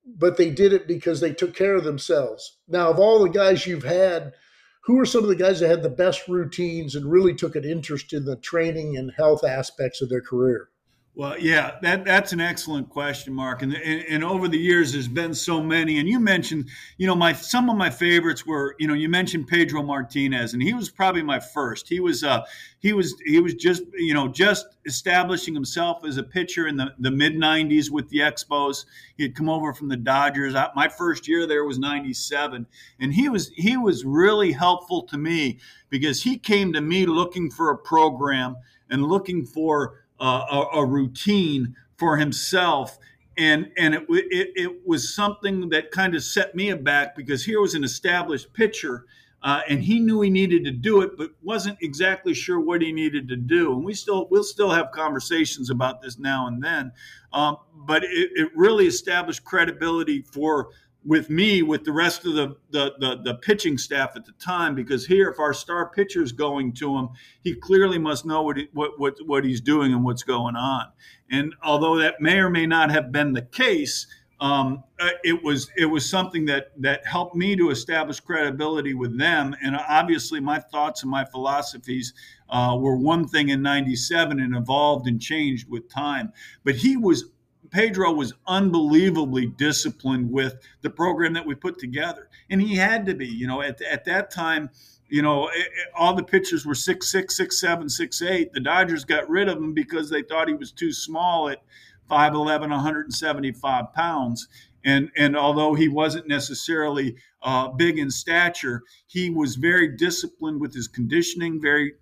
[0.05, 2.59] but they did it because they took care of themselves.
[2.69, 4.35] Now, of all the guys you've had–
[4.85, 7.65] who are some of the guys that had the best routines and really took an
[7.65, 10.69] interest in the training and health aspects of their career?
[11.17, 13.63] Well, yeah, that that's an excellent question, Mark.
[13.63, 15.99] And, and, and over the years, there's been so many.
[15.99, 16.69] And you mentioned,
[16.99, 20.63] you know, my some of my favorites were, you know, you mentioned Pedro Martinez, and
[20.63, 21.89] he was probably my first.
[21.89, 22.43] He was, uh,
[22.79, 26.95] he was, he was just, you know, just establishing himself as a pitcher in the,
[27.01, 28.85] the mid '90s with the Expos.
[29.17, 30.55] He had come over from the Dodgers.
[30.55, 32.67] I, my first year there was '97,
[33.01, 37.51] and he was he was really helpful to me because he came to me looking
[37.51, 38.57] for a program
[38.89, 42.99] and looking for uh, a, a, routine for himself.
[43.37, 47.61] And, and it, it, it was something that kind of set me aback because here
[47.61, 49.07] was an established pitcher
[49.43, 52.93] uh, and he knew he needed to do it, but wasn't exactly sure what he
[52.93, 53.73] needed to do.
[53.73, 56.93] And we still we'll still have conversations about this now and then,
[57.33, 60.71] um, but it, it, really established credibility for
[61.05, 64.75] with me with the rest of the, the, the the pitching staff at the time
[64.75, 67.09] because here if our star pitcher is going to him
[67.43, 70.87] he clearly must know what, he, what what what he's doing and what's going on.
[71.31, 74.07] And although that may or may not have been the case
[74.41, 79.19] um, uh, it was it was something that that helped me to establish credibility with
[79.19, 79.55] them.
[79.63, 82.15] And obviously my thoughts and my philosophies
[82.49, 86.33] uh, were one thing in 97 and evolved and changed with time.
[86.65, 87.27] But he was
[87.71, 93.15] Pedro was unbelievably disciplined with the program that we put together, and he had to
[93.15, 93.29] be.
[93.29, 94.71] You know, at at that time,
[95.09, 98.53] you know, it, it, all the pitchers were six six, six seven, six eight.
[98.53, 101.63] The Dodgers got rid of him because they thought he was too small at
[102.11, 104.49] 5'11", 175 pounds.
[104.85, 110.75] And and although he wasn't necessarily uh, big in stature, he was very disciplined with
[110.75, 111.95] his conditioning, very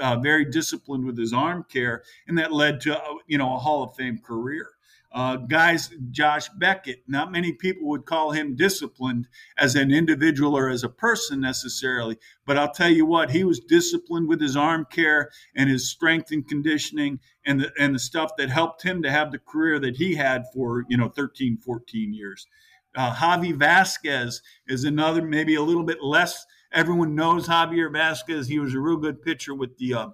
[0.00, 3.58] uh, very disciplined with his arm care, and that led to uh, you know a
[3.58, 4.70] Hall of Fame career.
[5.12, 9.26] Uh, guys, Josh Beckett, not many people would call him disciplined
[9.58, 13.58] as an individual or as a person necessarily, but I'll tell you what, he was
[13.58, 18.32] disciplined with his arm care and his strength and conditioning and the, and the stuff
[18.38, 22.14] that helped him to have the career that he had for, you know, 13, 14
[22.14, 22.46] years.
[22.94, 26.46] Uh, Javi Vazquez is another, maybe a little bit less.
[26.72, 28.46] Everyone knows Javier Vazquez.
[28.46, 30.08] He was a real good pitcher with the uh,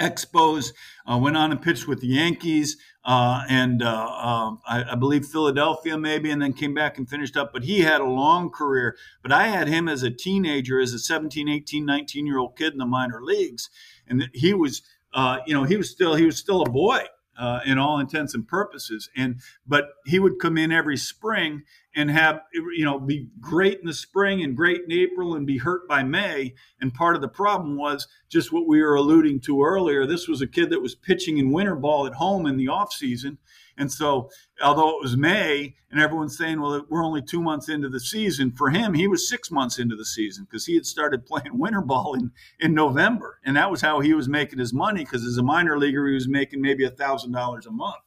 [0.00, 0.72] Expos,
[1.10, 2.76] uh, went on and pitched with the Yankees
[3.08, 7.38] uh, and uh, um, I, I, believe Philadelphia maybe, and then came back and finished
[7.38, 7.54] up.
[7.54, 8.98] But he had a long career.
[9.22, 12.74] But I had him as a teenager, as a 17, 18, 19 year old kid
[12.74, 13.70] in the minor leagues,
[14.06, 14.82] and he was,
[15.14, 17.06] uh, you know, he was still he was still a boy
[17.38, 19.08] uh, in all intents and purposes.
[19.16, 21.62] And but he would come in every spring
[21.94, 25.58] and have you know be great in the spring and great in April and be
[25.58, 26.54] hurt by May.
[26.80, 30.06] And part of the problem was just what we were alluding to earlier.
[30.06, 32.92] This was a kid that was pitching in winter ball at home in the off
[32.92, 33.38] season
[33.78, 34.30] and so,
[34.62, 38.52] although it was May and everyone's saying, well, we're only two months into the season,
[38.52, 41.80] for him, he was six months into the season because he had started playing winter
[41.80, 43.38] ball in, in November.
[43.44, 46.14] And that was how he was making his money because as a minor leaguer, he
[46.14, 48.02] was making maybe a $1,000 a month.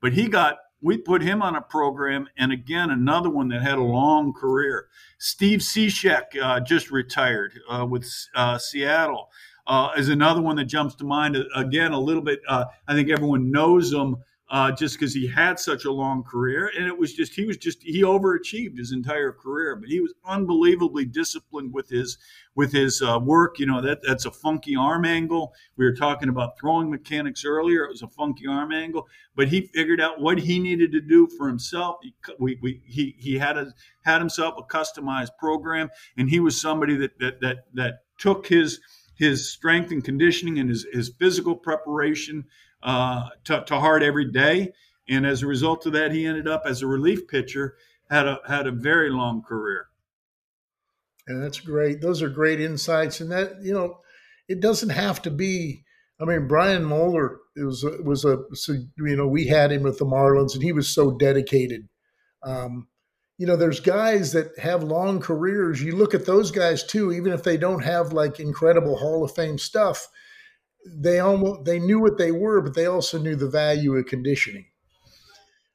[0.00, 3.78] But he got we put him on a program, and again, another one that had
[3.78, 4.88] a long career.
[5.18, 9.30] Steve Cishek uh, just retired uh, with uh, Seattle.
[9.66, 11.36] Uh, is another one that jumps to mind.
[11.56, 12.40] Again, a little bit.
[12.46, 16.70] Uh, I think everyone knows him uh, just because he had such a long career.
[16.76, 20.14] And it was just, he was just, he overachieved his entire career, but he was
[20.24, 22.16] unbelievably disciplined with his,
[22.54, 23.58] with his uh, work.
[23.58, 25.52] You know, that that's a funky arm angle.
[25.76, 27.84] We were talking about throwing mechanics earlier.
[27.84, 31.26] It was a funky arm angle, but he figured out what he needed to do
[31.36, 31.96] for himself.
[32.02, 33.72] He, we, we, he, he had a,
[34.04, 38.80] had himself a customized program and he was somebody that, that, that, that took his,
[39.16, 42.44] his strength and conditioning and his, his physical preparation
[42.86, 44.72] uh, to, to heart every day.
[45.08, 47.76] And as a result of that, he ended up as a relief pitcher,
[48.08, 49.88] had a had a very long career.
[51.26, 52.00] And that's great.
[52.00, 53.20] Those are great insights.
[53.20, 53.98] And that you know,
[54.48, 55.82] it doesn't have to be.
[56.18, 58.38] I mean, Brian Moeller was was a
[58.96, 61.88] you know we had him with the Marlins, and he was so dedicated.
[62.42, 62.86] Um,
[63.38, 65.82] you know, there's guys that have long careers.
[65.82, 69.34] You look at those guys too, even if they don't have like incredible Hall of
[69.34, 70.08] Fame stuff
[70.94, 74.66] they almost they knew what they were, but they also knew the value of conditioning.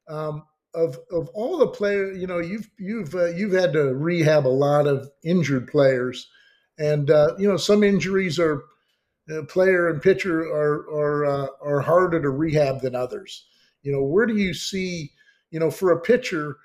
[0.08, 0.44] Um,
[0.74, 4.50] of of all the players, you know, you've you've uh, you've had to rehab a
[4.50, 6.30] lot of injured players,
[6.78, 8.64] and uh, you know some injuries are
[9.32, 13.46] uh, player and pitcher are are uh, are harder to rehab than others.
[13.84, 15.12] You know, where do you see,
[15.50, 16.58] you know, for a pitcher,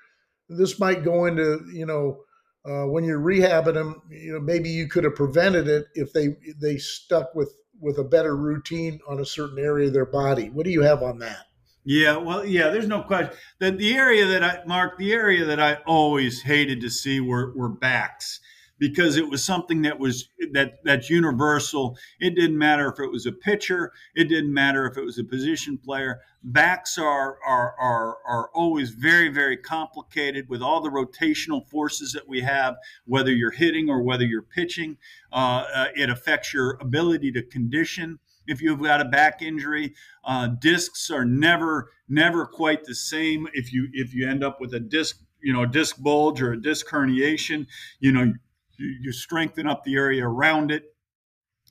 [0.49, 2.23] this might go into you know.
[2.67, 6.35] Uh, when you're rehabbing them, you know maybe you could have prevented it if they
[6.59, 10.49] they stuck with with a better routine on a certain area of their body.
[10.49, 11.45] What do you have on that?
[11.89, 13.33] Yeah, well, yeah, there's no question.
[13.59, 17.53] The, the area that I, Mark, the area that I always hated to see were,
[17.55, 18.41] were backs
[18.79, 21.97] because it was something that was that that's universal.
[22.19, 25.23] It didn't matter if it was a pitcher, it didn't matter if it was a
[25.23, 26.21] position player.
[26.43, 32.27] Backs are are are are always very very complicated with all the rotational forces that
[32.27, 34.97] we have, whether you're hitting or whether you're pitching.
[35.31, 38.19] Uh, uh, it affects your ability to condition.
[38.45, 43.47] If you've got a back injury, uh, discs are never never quite the same.
[43.53, 46.61] If you if you end up with a disc you know, disc bulge or a
[46.61, 47.67] disc herniation,
[47.99, 48.33] you know,
[48.77, 50.93] you, you strengthen up the area around it.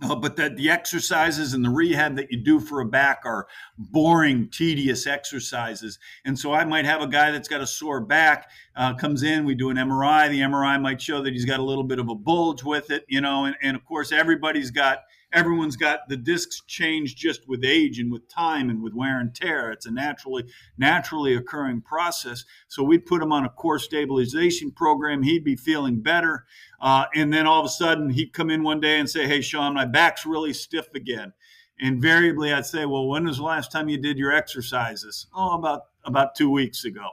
[0.02, 3.46] Uh, but that the exercises and the rehab that you do for a back are
[3.78, 5.98] boring, tedious exercises.
[6.26, 9.46] And so I might have a guy that's got a sore back, uh, comes in,
[9.46, 10.28] we do an MRI.
[10.28, 13.06] The MRI might show that he's got a little bit of a bulge with it,
[13.08, 14.98] you know, and, and of course, everybody's got
[15.36, 19.34] everyone's got the discs change just with age and with time and with wear and
[19.34, 19.70] tear.
[19.70, 20.44] It's a naturally
[20.78, 22.44] naturally occurring process.
[22.68, 25.22] So we'd put him on a core stabilization program.
[25.22, 26.46] He'd be feeling better,
[26.80, 29.42] uh, and then all of a sudden he'd come in one day and say, "Hey,
[29.42, 31.34] Sean, my back's really stiff again."
[31.78, 35.82] Invariably, I'd say, "Well, when was the last time you did your exercises?" Oh, about
[36.04, 37.10] about two weeks ago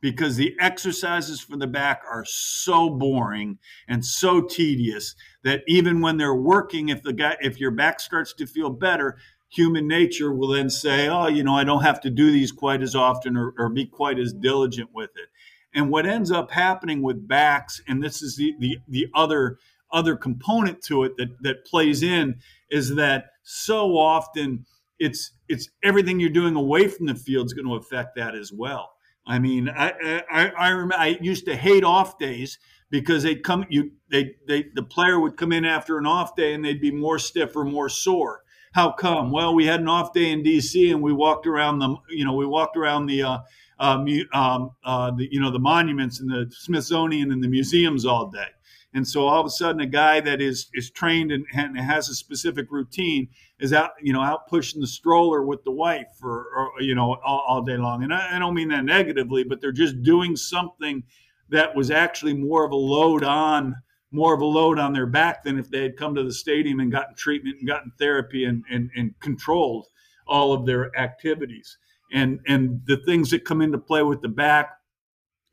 [0.00, 6.16] because the exercises for the back are so boring and so tedious that even when
[6.16, 9.16] they're working if the guy if your back starts to feel better
[9.48, 12.82] human nature will then say oh you know i don't have to do these quite
[12.82, 15.28] as often or, or be quite as diligent with it.
[15.72, 19.58] And what ends up happening with backs and this is the the, the other
[19.92, 24.66] other component to it that that plays in is that so often
[24.98, 28.52] it's it's everything you're doing away from the field is going to affect that as
[28.52, 28.90] well.
[29.26, 32.58] I mean, I I, I I used to hate off days
[32.90, 36.54] because they'd come you they they the player would come in after an off day
[36.54, 38.42] and they'd be more stiff or more sore.
[38.72, 39.32] How come?
[39.32, 40.92] Well, we had an off day in D.C.
[40.92, 43.38] and we walked around the you know we walked around the uh,
[43.78, 48.28] uh, um, uh, the you know the monuments and the Smithsonian and the museums all
[48.28, 48.48] day.
[48.92, 52.08] And so all of a sudden, a guy that is is trained and, and has
[52.08, 53.28] a specific routine
[53.60, 57.16] is out, you know, out pushing the stroller with the wife for, or, you know,
[57.24, 58.02] all, all day long.
[58.02, 61.04] And I, I don't mean that negatively, but they're just doing something
[61.50, 63.76] that was actually more of a load on
[64.12, 66.80] more of a load on their back than if they had come to the stadium
[66.80, 69.86] and gotten treatment and gotten therapy and, and, and controlled
[70.26, 71.78] all of their activities.
[72.12, 74.70] And and the things that come into play with the back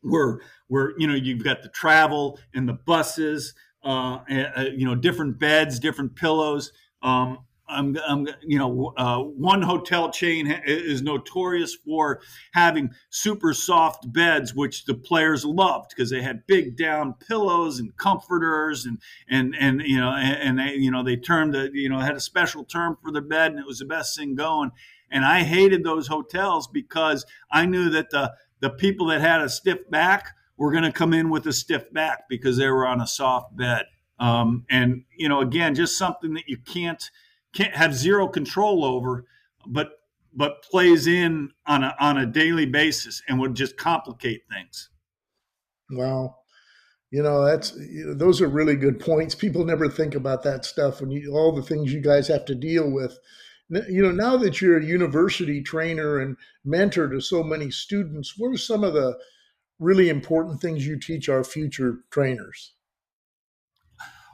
[0.01, 4.95] where where you know you've got the travel and the buses, uh, uh, you know,
[4.95, 6.71] different beds, different pillows.
[7.03, 12.21] Um, I'm, I'm, you know, uh, one hotel chain is notorious for
[12.53, 17.95] having super soft beds, which the players loved because they had big down pillows and
[17.97, 21.89] comforters, and and and you know, and, and they, you know, they termed it, you
[21.89, 24.71] know, had a special term for the bed, and it was the best thing going.
[25.11, 29.49] And I hated those hotels because I knew that the the people that had a
[29.49, 33.01] stiff back were going to come in with a stiff back because they were on
[33.01, 33.83] a soft bed.
[34.19, 37.09] Um, and you know, again, just something that you can't
[37.53, 39.25] can't have zero control over,
[39.65, 39.91] but
[40.33, 44.89] but plays in on a on a daily basis and would just complicate things.
[45.89, 46.35] Wow.
[47.09, 49.33] You know, that's you know, those are really good points.
[49.33, 52.55] People never think about that stuff and you, all the things you guys have to
[52.55, 53.17] deal with
[53.69, 58.53] you know, now that you're a university trainer and mentor to so many students, what
[58.53, 59.17] are some of the
[59.79, 62.73] really important things you teach our future trainers?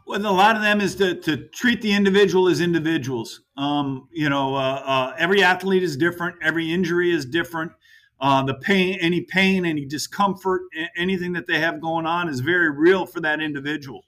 [0.05, 3.41] Well, a lot of them is to, to treat the individual as individuals.
[3.55, 6.35] Um, you know, uh, uh, every athlete is different.
[6.41, 7.71] Every injury is different.
[8.19, 10.63] Uh, the pain, any pain, any discomfort,
[10.95, 14.05] anything that they have going on is very real for that individual.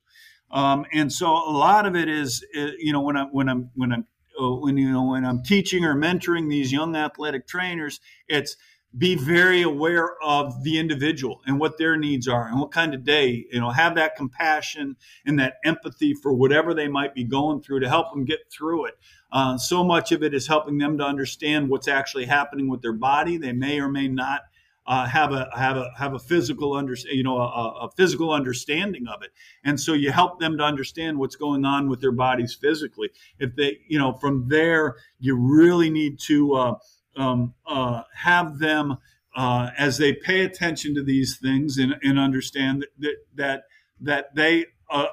[0.51, 3.69] Um, and so a lot of it is, uh, you know, when I'm when I'm
[3.75, 4.05] when I'm
[4.39, 8.55] uh, when you know when I'm teaching or mentoring these young athletic trainers, it's
[8.97, 13.03] be very aware of the individual and what their needs are and what kind of
[13.03, 17.61] day you know have that compassion and that empathy for whatever they might be going
[17.61, 18.97] through to help them get through it.
[19.31, 22.93] Uh, so much of it is helping them to understand what's actually happening with their
[22.93, 23.37] body.
[23.37, 24.41] They may or may not
[24.87, 29.07] uh, have a have a have a physical under you know a, a, physical understanding
[29.07, 29.31] of it,
[29.63, 33.09] and so you help them to understand what's going on with their bodies physically.
[33.39, 36.75] If they you know from there you really need to uh,
[37.15, 38.97] um, uh, have them
[39.35, 43.63] uh, as they pay attention to these things and, and understand that that
[43.99, 45.07] that they uh,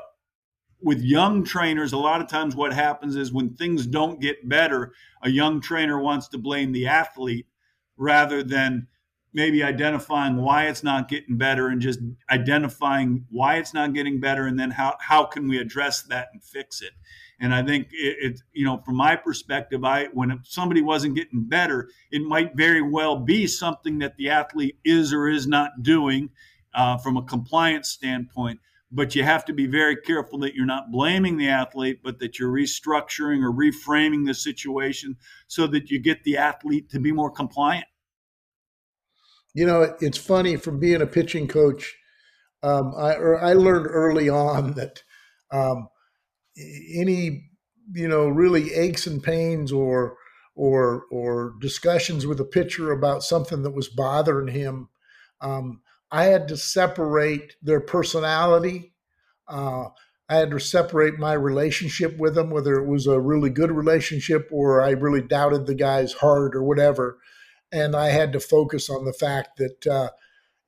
[0.81, 4.93] with young trainers a lot of times what happens is when things don't get better
[5.23, 7.47] a young trainer wants to blame the athlete
[7.97, 8.87] rather than
[9.33, 12.01] maybe identifying why it's not getting better and just
[12.31, 16.43] identifying why it's not getting better and then how, how can we address that and
[16.45, 16.93] fix it
[17.43, 21.45] and i think it, it you know from my perspective i when somebody wasn't getting
[21.45, 26.31] better it might very well be something that the athlete is or is not doing
[26.75, 28.59] uh, from a compliance standpoint
[28.93, 32.39] but you have to be very careful that you're not blaming the athlete, but that
[32.39, 35.17] you're restructuring or reframing the situation
[35.49, 37.87] so that you get the athlete to be more compliant.
[39.55, 41.95] You know, it's funny from being a pitching coach.
[42.63, 45.03] Um, I I learned early on that
[45.51, 45.89] um,
[46.57, 47.49] any
[47.93, 50.17] you know really aches and pains or
[50.55, 54.89] or or discussions with a pitcher about something that was bothering him,
[55.41, 55.81] um,
[56.11, 58.95] I had to separate their personality.
[59.49, 59.87] Uh,
[60.29, 64.49] I had to separate my relationship with them, whether it was a really good relationship
[64.51, 67.19] or I really doubted the guy's heart or whatever
[67.73, 70.11] and I had to focus on the fact that uh,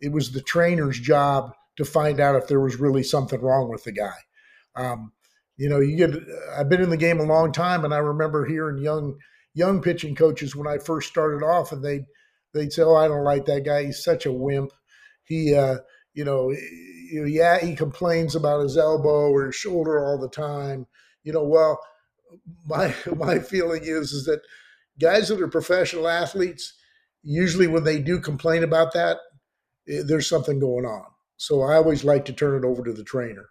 [0.01, 3.85] it was the trainer's job to find out if there was really something wrong with
[3.85, 4.17] the guy.
[4.75, 5.13] Um,
[5.57, 6.15] you know, you get.
[6.57, 9.17] I've been in the game a long time, and I remember hearing young
[9.55, 12.05] young pitching coaches when I first started off, and they'd,
[12.53, 13.85] they'd say, "Oh, I don't like that guy.
[13.85, 14.73] He's such a wimp.
[15.25, 15.79] He, uh,
[16.13, 16.53] you know,
[17.11, 20.87] yeah, he complains about his elbow or his shoulder all the time.
[21.23, 21.79] You know, well,
[22.67, 24.41] my my feeling is is that
[25.01, 26.75] guys that are professional athletes,
[27.23, 29.19] usually when they do complain about that,
[29.89, 31.07] eh, there's something going on.
[31.37, 33.47] So I always like to turn it over to the trainer.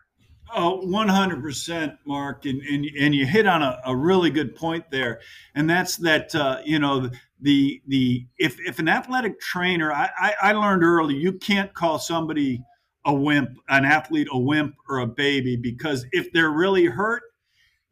[0.55, 2.45] Oh, 100%, Mark.
[2.45, 5.19] And, and, and you hit on a, a really good point there.
[5.55, 7.09] And that's that, uh, you know,
[7.41, 11.97] the, the, if, if an athletic trainer, I, I, I learned early, you can't call
[11.97, 12.61] somebody
[13.05, 17.23] a wimp, an athlete a wimp or a baby, because if they're really hurt,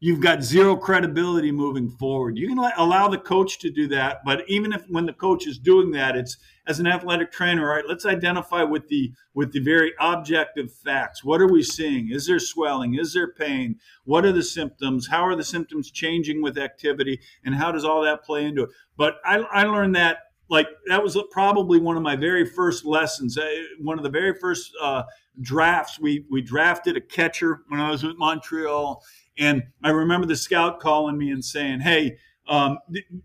[0.02, 2.36] you've got zero credibility moving forward.
[2.36, 5.46] You can let, allow the coach to do that, but even if when the coach
[5.46, 9.60] is doing that, it's as an athletic trainer, right, let's identify with the with the
[9.60, 11.22] very objective facts.
[11.22, 12.10] What are we seeing?
[12.10, 12.96] Is there swelling?
[12.96, 13.78] Is there pain?
[14.04, 15.06] What are the symptoms?
[15.06, 17.20] How are the symptoms changing with activity?
[17.44, 18.70] And how does all that play into it?
[18.96, 23.38] But I, I learned that like that was probably one of my very first lessons.
[23.80, 25.04] One of the very first uh,
[25.40, 29.02] drafts we we drafted a catcher when I was with Montreal
[29.42, 32.16] and I remember the scout calling me and saying, "Hey,
[32.46, 32.78] um,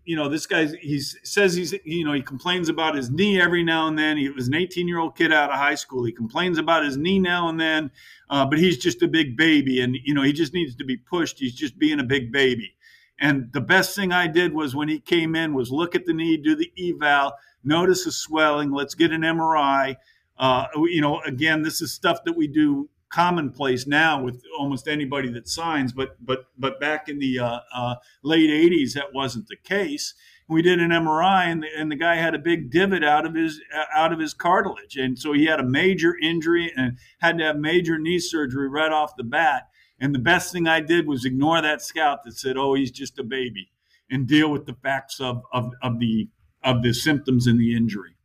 [0.04, 3.62] you know, this guy he says he's you know he complains about his knee every
[3.62, 4.16] now and then.
[4.16, 6.04] He was an 18 year old kid out of high school.
[6.04, 7.92] He complains about his knee now and then,
[8.30, 10.96] uh, but he's just a big baby, and you know he just needs to be
[10.96, 11.38] pushed.
[11.38, 12.74] He's just being a big baby."
[13.20, 16.14] And the best thing I did was when he came in was look at the
[16.14, 17.32] knee, do the eval,
[17.64, 18.72] notice the swelling.
[18.72, 19.96] Let's get an MRI.
[20.36, 25.30] Uh, you know, again, this is stuff that we do commonplace now with almost anybody
[25.32, 29.56] that signs, but but but back in the uh, uh, late '80s, that wasn't the
[29.56, 30.14] case.
[30.48, 33.34] We did an MRI, and the, and the guy had a big divot out of
[33.34, 33.60] his
[33.94, 37.56] out of his cartilage, and so he had a major injury and had to have
[37.56, 39.68] major knee surgery right off the bat.
[40.00, 43.18] And the best thing I did was ignore that scout that said, "Oh, he's just
[43.18, 43.70] a baby,"
[44.10, 46.28] and deal with the facts of of, of the
[46.62, 48.17] of the symptoms and the injury.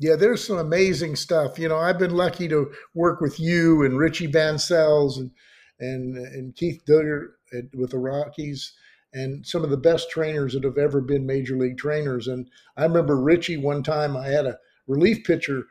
[0.00, 1.58] Yeah, there's some amazing stuff.
[1.58, 5.30] You know, I've been lucky to work with you and Richie Bancells and
[5.78, 8.72] and and Keith at, with the Rockies
[9.12, 12.28] and some of the best trainers that have ever been major league trainers.
[12.28, 15.66] And I remember Richie one time I had a relief pitcher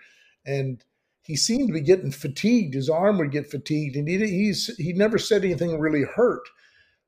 [0.46, 0.84] and
[1.24, 2.74] he seemed to be getting fatigued.
[2.74, 6.48] His arm would get fatigued, and he he's he never said anything really hurt.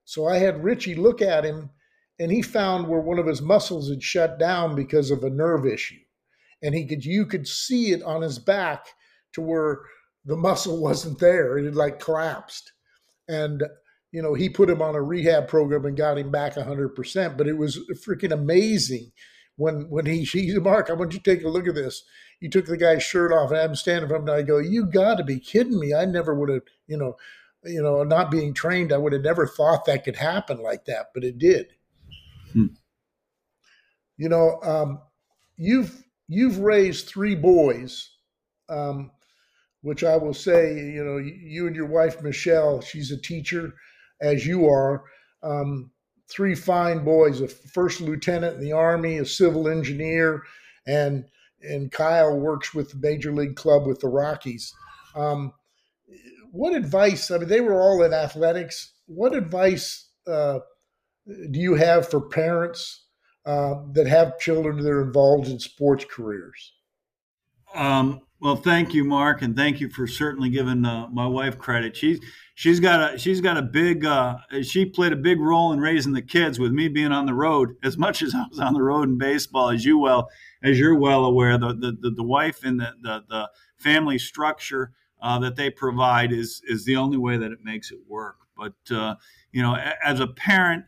[0.06, 1.72] So I had Richie look at him,
[2.20, 5.66] and he found where one of his muscles had shut down because of a nerve
[5.66, 6.00] issue,
[6.62, 8.88] and he could you could see it on his back
[9.34, 9.82] to where
[10.26, 12.72] the muscle wasn't there; it had like collapsed,
[13.28, 13.64] and
[14.12, 17.38] you know he put him on a rehab program and got him back hundred percent.
[17.38, 19.12] But it was freaking amazing
[19.62, 22.03] when when he he Mark, I want you to take a look at this.
[22.39, 24.86] You took the guy's shirt off, and I'm standing from him, and I go, "You
[24.86, 25.93] got to be kidding me!
[25.93, 27.16] I never would have, you know,
[27.64, 31.07] you know, not being trained, I would have never thought that could happen like that,
[31.14, 31.68] but it did."
[32.53, 32.68] Hmm.
[34.18, 35.01] You know, um,
[35.57, 38.10] you've you've raised three boys,
[38.70, 39.12] um,
[39.82, 43.74] which I will say, you know, you and your wife Michelle, she's a teacher,
[44.22, 45.04] as you are.
[45.44, 45.92] Um,
[46.30, 50.44] three fine boys, a first lieutenant in the army, a civil engineer,
[50.88, 51.26] and
[51.62, 54.74] and Kyle works with the major league club with the Rockies.
[55.16, 55.52] Um,
[56.52, 57.30] what advice?
[57.30, 58.94] I mean, they were all in athletics.
[59.06, 60.60] What advice uh,
[61.28, 63.06] do you have for parents
[63.46, 66.74] uh, that have children that are involved in sports careers?
[67.74, 71.96] Um, well, thank you, Mark, and thank you for certainly giving uh, my wife credit.
[71.96, 72.20] She's
[72.56, 76.14] she's got a she's got a big uh, she played a big role in raising
[76.14, 78.82] the kids with me being on the road as much as I was on the
[78.82, 80.28] road in baseball, as you well
[80.64, 81.58] as you're well aware.
[81.58, 86.32] The the, the, the wife and the, the, the family structure uh, that they provide
[86.32, 88.38] is is the only way that it makes it work.
[88.58, 89.16] But uh,
[89.52, 90.86] you know, as a parent,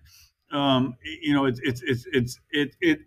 [0.53, 2.99] um, you know, it's it's it's it's it, it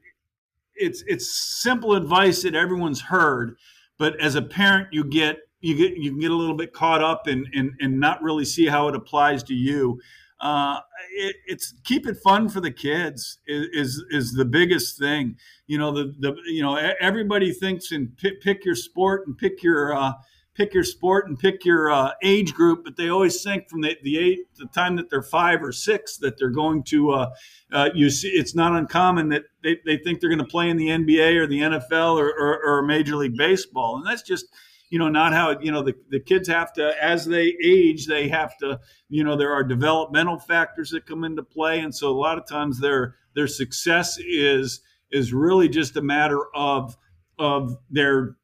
[0.75, 1.31] it's it's
[1.63, 3.57] simple advice that everyone's heard
[3.99, 7.03] but as a parent you get you get you can get a little bit caught
[7.03, 9.99] up and and, and not really see how it applies to you
[10.41, 10.81] uh,
[11.13, 15.37] it, it's keep it fun for the kids is, is, is the biggest thing.
[15.67, 19.63] You know the the you know everybody thinks and pick, pick your sport and pick
[19.63, 20.13] your uh,
[20.57, 23.97] pick your sport and pick your uh, age group, but they always think from the
[24.03, 27.11] the, eight, the time that they're five or six that they're going to.
[27.11, 27.31] Uh,
[27.73, 30.77] uh, you see, it's not uncommon that they, they think they're going to play in
[30.77, 34.47] the NBA or the NFL or, or, or Major League Baseball, and that's just
[34.89, 38.29] you know not how you know the, the kids have to as they age they
[38.29, 38.79] have to
[39.09, 42.47] you know there are developmental factors that come into play and so a lot of
[42.47, 44.81] times their their success is
[45.11, 46.97] is really just a matter of
[47.37, 48.37] of their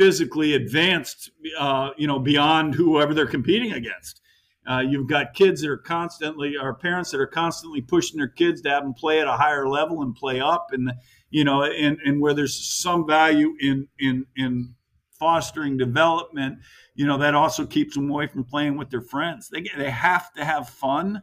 [0.00, 4.22] physically advanced, uh, you know, beyond whoever they're competing against.
[4.66, 8.62] Uh, you've got kids that are constantly, or parents that are constantly pushing their kids
[8.62, 10.90] to have them play at a higher level and play up, and
[11.28, 14.74] you know, and and where there's some value in in in
[15.18, 16.56] fostering development,
[16.94, 19.50] you know, that also keeps them away from playing with their friends.
[19.50, 21.20] They they have to have fun.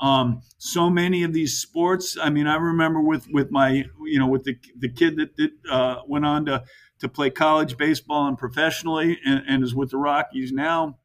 [0.00, 2.16] Um, so many of these sports.
[2.20, 5.50] I mean, I remember with with my you know with the the kid that, that
[5.70, 6.62] uh, went on to
[7.00, 10.98] to play college baseball and professionally, and, and is with the Rockies now.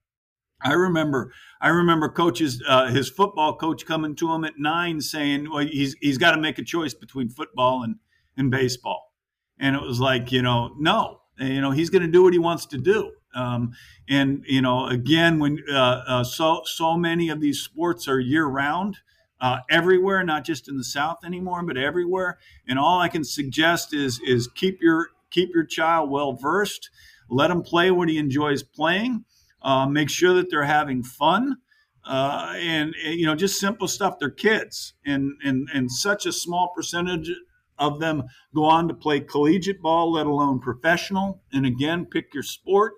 [0.64, 5.50] I remember, I remember coaches, uh, his football coach coming to him at nine saying,
[5.50, 7.96] "Well, he's he's got to make a choice between football and
[8.38, 9.14] and baseball,"
[9.60, 12.40] and it was like, you know, no, you know, he's going to do what he
[12.40, 13.12] wants to do.
[13.36, 13.74] Um,
[14.08, 18.46] and you know, again, when uh, uh, so so many of these sports are year
[18.46, 18.98] round.
[19.42, 22.38] Uh, everywhere, not just in the South anymore, but everywhere.
[22.66, 26.90] And all I can suggest is is keep your keep your child well versed,
[27.30, 29.26] let him play what he enjoys playing,
[29.62, 31.58] uh, make sure that they're having fun.
[32.06, 34.20] Uh, and, and, you know just simple stuff.
[34.20, 34.94] They're kids.
[35.06, 37.32] And, and and such a small percentage
[37.80, 38.24] of them
[38.54, 41.42] go on to play collegiate ball let alone professional.
[41.54, 42.94] And again pick your sport.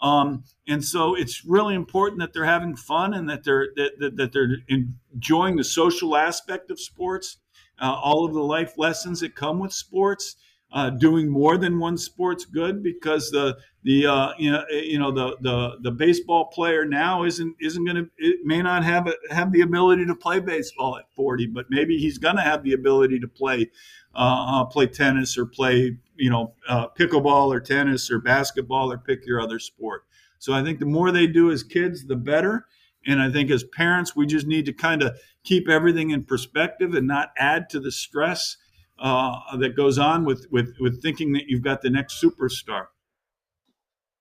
[0.00, 4.16] Um, and so it's really important that they're having fun and that they're that, that,
[4.16, 7.38] that they're enjoying the social aspect of sports
[7.80, 10.36] uh, all of the life lessons that come with sports
[10.72, 15.10] uh, doing more than one sport's good because the the uh, you know you know
[15.10, 19.50] the the the baseball player now isn't isn't going to may not have a, have
[19.52, 23.18] the ability to play baseball at 40 but maybe he's going to have the ability
[23.18, 23.70] to play
[24.14, 28.98] uh, uh, play tennis or play you know uh, pickleball or tennis or basketball or
[28.98, 30.04] pick your other sport.
[30.38, 32.66] So I think the more they do as kids the better.
[33.06, 36.94] And I think as parents we just need to kind of keep everything in perspective
[36.94, 38.56] and not add to the stress
[38.98, 42.86] uh, that goes on with, with with thinking that you've got the next superstar.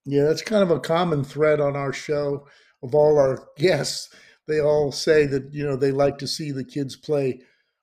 [0.05, 2.47] Yeah, that's kind of a common thread on our show
[2.82, 4.09] of all our guests.
[4.47, 7.41] They all say that you know they like to see the kids play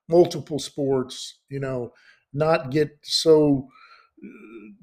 [0.09, 1.39] multiple sports.
[1.49, 1.93] You know,
[2.33, 3.67] not get so
[4.23, 4.27] uh,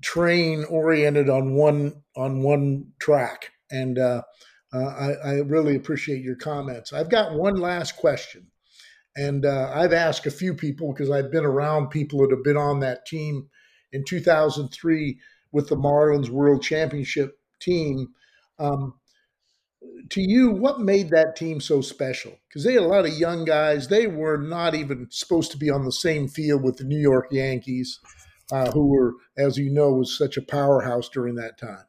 [0.02, 3.50] train oriented on one on one track.
[3.70, 4.22] And uh,
[4.72, 6.92] uh, I, I really appreciate your comments.
[6.92, 8.51] I've got one last question.
[9.16, 12.56] And uh, I've asked a few people because I've been around people that have been
[12.56, 13.48] on that team
[13.92, 15.18] in 2003
[15.52, 18.08] with the Marlins World Championship team.
[18.58, 18.94] Um,
[20.10, 22.38] to you, what made that team so special?
[22.48, 23.88] Because they had a lot of young guys.
[23.88, 27.28] They were not even supposed to be on the same field with the New York
[27.30, 28.00] Yankees,
[28.50, 31.84] uh, who were, as you know, was such a powerhouse during that time.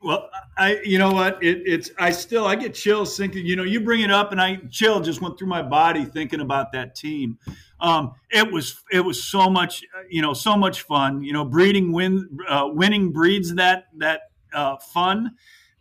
[0.00, 1.42] Well, I, you know what?
[1.42, 3.44] It, it's I still I get chills thinking.
[3.44, 6.40] You know, you bring it up, and I chill just went through my body thinking
[6.40, 7.36] about that team.
[7.80, 11.22] Um, it was it was so much, you know, so much fun.
[11.22, 15.32] You know, breeding win, uh, winning breeds that that uh, fun.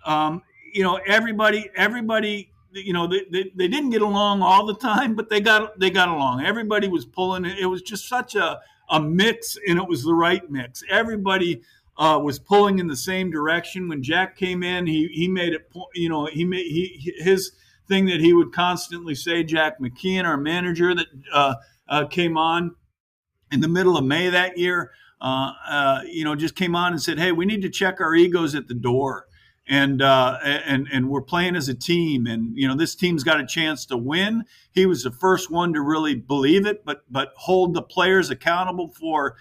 [0.04, 0.42] Um,
[0.74, 5.16] you know, everybody everybody you know they, they, they, didn't get along all the time
[5.16, 8.60] but they got they got along everybody was pulling it was just such a,
[8.90, 11.62] a mix and it was the right mix everybody
[11.98, 13.90] uh, was pulling in the same direction.
[13.90, 15.70] When Jack came in, he he made it.
[15.94, 17.52] You know, he made he his
[17.88, 19.44] thing that he would constantly say.
[19.44, 21.56] Jack McKeon, our manager, that uh,
[21.88, 22.76] uh, came on
[23.52, 24.92] in the middle of May that year.
[25.20, 28.14] Uh, uh, you know, just came on and said, "Hey, we need to check our
[28.14, 29.28] egos at the door."
[29.68, 33.40] and uh, and and we're playing as a team, and you know this team's got
[33.40, 34.46] a chance to win.
[34.72, 38.90] He was the first one to really believe it, but but hold the players accountable
[38.90, 39.36] for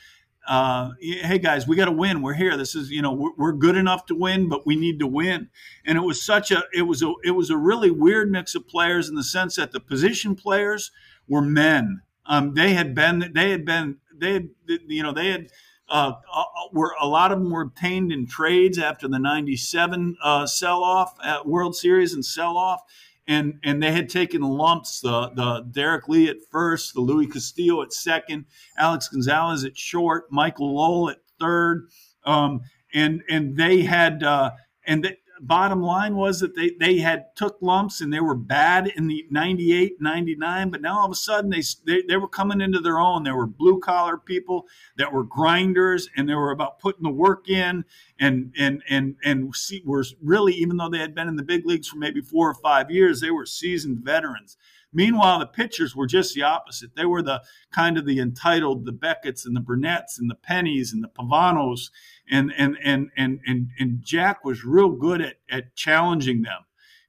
[0.46, 2.22] uh, hey guys, we got to win.
[2.22, 2.56] We're here.
[2.56, 5.48] This is, you know, we're, we're, good enough to win, but we need to win.
[5.84, 8.68] And it was such a, it was a, it was a really weird mix of
[8.68, 10.92] players in the sense that the position players
[11.26, 12.02] were men.
[12.26, 14.48] Um, they had been, they had been, they had,
[14.86, 15.48] you know, they had,
[15.88, 20.46] uh, uh were a lot of them were obtained in trades after the '97 uh,
[20.46, 22.82] sell-off at World Series and sell-off,
[23.28, 25.00] and and they had taken lumps.
[25.00, 28.44] The the Derrek Lee at first, the Luis Castillo at second,
[28.78, 31.88] Alex Gonzalez at short, Michael Lowell at third,
[32.24, 32.60] um,
[32.94, 34.52] and and they had uh,
[34.86, 38.88] and the bottom line was that they they had took lumps and they were bad
[38.96, 42.60] in the 98 99 but now all of a sudden they, they they were coming
[42.60, 43.22] into their own.
[43.22, 44.66] There were blue collar people
[44.96, 47.84] that were grinders and they were about putting the work in
[48.18, 51.66] and and and and see, were really even though they had been in the big
[51.66, 54.56] leagues for maybe four or five years they were seasoned veterans
[54.96, 56.96] Meanwhile, the pitchers were just the opposite.
[56.96, 60.90] They were the kind of the entitled, the Beckett's and the Burnett's and the Pennies
[60.90, 61.90] and the Pavanos
[62.30, 66.65] and and and and and, and Jack was real good at at challenging them.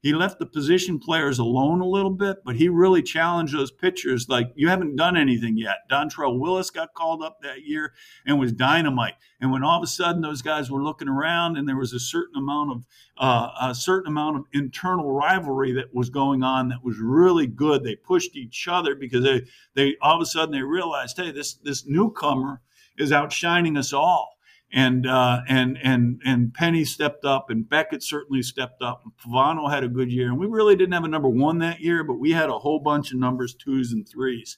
[0.08, 4.30] He left the position players alone a little bit, but he really challenged those pitchers.
[4.30, 5.80] Like you haven't done anything yet.
[5.92, 7.94] Dontrelle Willis got called up that year
[8.26, 9.16] and was dynamite.
[9.42, 12.00] And when all of a sudden those guys were looking around, and there was a
[12.00, 12.86] certain amount of
[13.18, 17.84] uh, a certain amount of internal rivalry that was going on that was really good.
[17.84, 19.42] They pushed each other because they
[19.74, 22.62] they all of a sudden they realized, hey, this this newcomer
[22.98, 24.37] is outshining us all
[24.72, 29.04] and uh, and and and Penny stepped up, and Beckett certainly stepped up.
[29.04, 31.80] And Pavano had a good year, and we really didn't have a number one that
[31.80, 34.58] year, but we had a whole bunch of numbers twos and threes.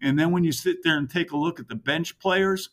[0.00, 2.70] And then when you sit there and take a look at the bench players,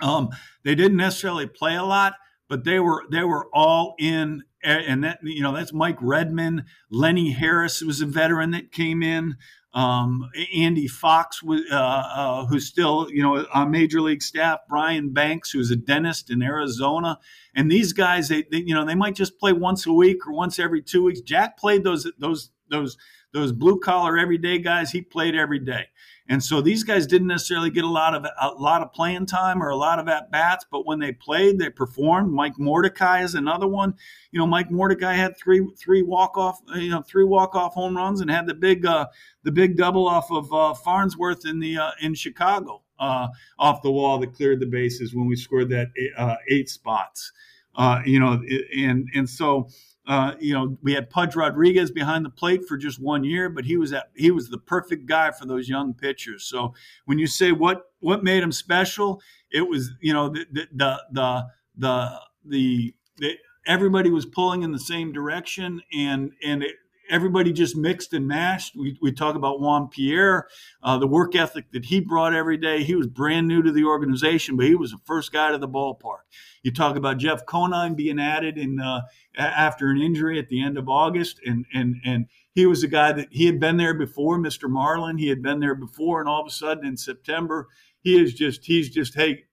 [0.00, 0.30] um,
[0.64, 2.14] they didn't necessarily play a lot,
[2.48, 7.30] but they were they were all in and that you know that's Mike Redmond, Lenny
[7.32, 9.36] Harris was a veteran that came in,
[9.72, 15.50] um, Andy Fox, uh, uh, who's still you know on major league staff, Brian Banks,
[15.50, 17.18] who's a dentist in Arizona,
[17.54, 20.32] and these guys they, they you know they might just play once a week or
[20.32, 21.20] once every two weeks.
[21.20, 22.96] Jack played those those those
[23.32, 24.90] those blue collar everyday guys.
[24.90, 25.86] He played every day.
[26.30, 29.60] And so these guys didn't necessarily get a lot of a lot of playing time
[29.60, 32.32] or a lot of at bats, but when they played, they performed.
[32.32, 33.94] Mike Mordecai is another one.
[34.30, 37.96] You know, Mike Mordecai had three three walk off you know three walk off home
[37.96, 39.08] runs and had the big uh,
[39.42, 43.26] the big double off of uh, Farnsworth in the uh, in Chicago uh,
[43.58, 47.32] off the wall that cleared the bases when we scored that uh, eight spots.
[47.74, 48.40] Uh, you know,
[48.76, 49.68] and and so
[50.10, 53.64] uh, you know, we had Pudge Rodriguez behind the plate for just one year, but
[53.64, 56.44] he was at, he was the perfect guy for those young pitchers.
[56.46, 60.66] So when you say what what made him special, it was you know the the
[60.74, 61.46] the the,
[61.76, 63.38] the, the, the
[63.68, 66.74] everybody was pulling in the same direction, and and it,
[67.10, 68.74] everybody just mixed and mashed.
[68.76, 70.48] We, we talk about Juan Pierre,
[70.82, 72.82] uh, the work ethic that he brought every day.
[72.82, 75.68] He was brand new to the organization, but he was the first guy to the
[75.68, 76.22] ballpark.
[76.62, 79.02] You talk about Jeff Conine being added in uh,
[79.36, 83.12] after an injury at the end of August, and and and he was a guy
[83.12, 84.68] that he had been there before, Mr.
[84.68, 85.18] Marlin.
[85.18, 87.68] He had been there before, and all of a sudden in September,
[88.00, 89.44] he is just he's just hey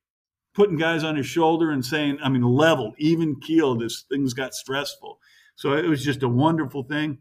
[0.58, 4.56] putting guys on his shoulder and saying, I mean, level, even keeled as things got
[4.56, 5.20] stressful.
[5.56, 7.20] So it was just a wonderful thing.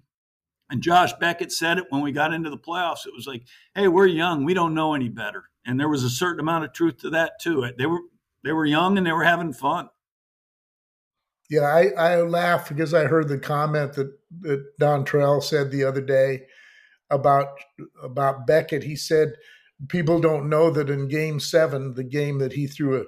[0.69, 3.07] And Josh Beckett said it when we got into the playoffs.
[3.07, 3.45] It was like,
[3.75, 4.45] "Hey, we're young.
[4.45, 7.41] We don't know any better." And there was a certain amount of truth to that
[7.41, 7.71] too.
[7.79, 8.01] They were
[8.45, 9.89] they were young and they were having fun.
[11.49, 16.01] Yeah, I, I laughed because I heard the comment that, that Dontrelle said the other
[16.01, 16.47] day
[17.11, 17.49] about
[18.03, 18.83] about Beckett.
[18.83, 19.35] He said
[19.89, 23.07] people don't know that in Game Seven, the game that he threw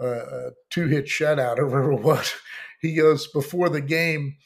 [0.00, 2.34] a, a, two hit shutout or whatever it was,
[2.80, 4.36] he goes before the game.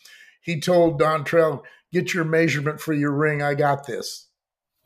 [0.42, 1.62] he told Dontrelle,
[1.92, 3.42] "Get your measurement for your ring.
[3.42, 4.28] I got this."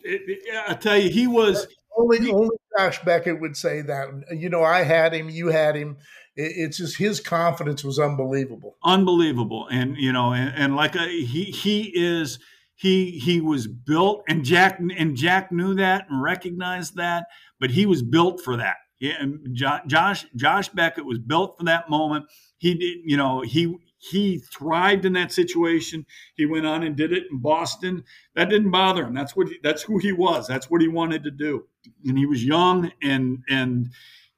[0.01, 4.09] It, it, I tell you, he was only he, only Josh Beckett would say that.
[4.31, 5.97] You know, I had him, you had him.
[6.37, 11.03] It, it's just his confidence was unbelievable, unbelievable, and you know, and, and like a,
[11.03, 12.39] uh, he he is
[12.75, 17.27] he he was built, and Jack and Jack knew that and recognized that,
[17.59, 18.77] but he was built for that.
[19.01, 22.27] Yeah, and Josh Josh Beckett was built for that moment.
[22.59, 26.07] He did, you know, he he thrived in that situation.
[26.35, 28.05] He went on and did it in Boston.
[28.35, 29.15] That didn't bother him.
[29.15, 30.47] That's what he, that's who he was.
[30.47, 31.65] That's what he wanted to do.
[32.05, 33.91] And he was young and and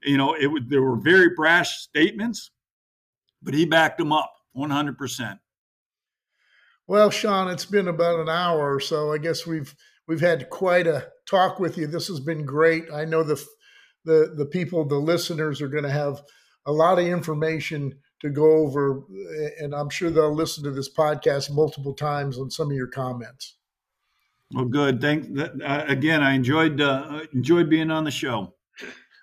[0.02, 2.50] you know it would, there were very brash statements,
[3.42, 5.38] but he backed them up 100 percent.
[6.86, 9.12] Well, Sean, it's been about an hour or so.
[9.12, 9.74] I guess we've
[10.06, 11.86] we've had quite a talk with you.
[11.86, 12.84] This has been great.
[12.92, 13.44] I know the
[14.04, 16.22] the the people, the listeners, are going to have
[16.64, 19.02] a lot of information to go over,
[19.60, 23.54] and I'm sure they'll listen to this podcast multiple times on some of your comments.
[24.52, 25.00] Well, good.
[25.00, 26.22] Thank uh, again.
[26.22, 28.54] I enjoyed uh, enjoyed being on the show.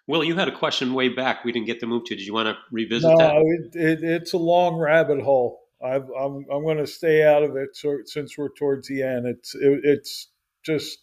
[0.08, 1.44] Will, you had a question way back.
[1.44, 2.16] We didn't get to move to.
[2.16, 3.36] Did you want to revisit no, that?
[3.74, 5.62] It, it, it's a long rabbit hole.
[5.84, 9.02] i am I'm, I'm going to stay out of it so, since we're towards the
[9.02, 9.26] end.
[9.26, 10.28] It's it, it's
[10.64, 11.00] just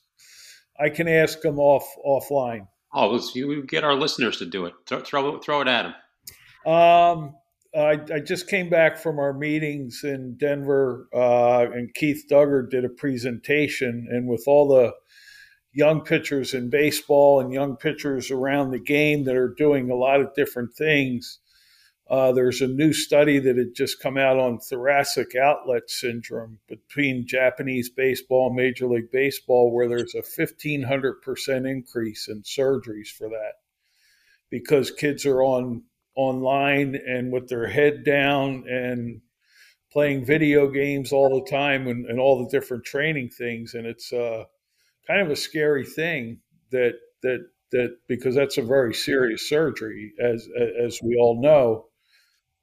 [0.79, 2.69] I can ask them off offline.
[2.95, 4.75] Oh, let's you get our listeners to do it.
[4.87, 6.73] Throw throw, throw it at them.
[6.73, 7.35] Um,
[7.75, 12.85] I, I, just came back from our meetings in Denver, uh, and Keith Dugger did
[12.85, 14.93] a presentation, and with all the
[15.73, 20.21] young pitchers in baseball and young pitchers around the game that are doing a lot
[20.21, 21.39] of different things.
[22.11, 27.27] Uh, there's a new study that had just come out on thoracic outlet syndrome between
[27.27, 33.55] Japanese baseball and Major League Baseball, where there's a 1500% increase in surgeries for that
[34.51, 35.85] because kids are on
[36.15, 39.21] online and with their head down and
[39.93, 43.75] playing video games all the time and, and all the different training things.
[43.75, 44.45] And it's uh,
[45.07, 46.41] kind of a scary thing
[46.71, 50.49] that that that because that's a very serious surgery, as
[50.85, 51.87] as we all know.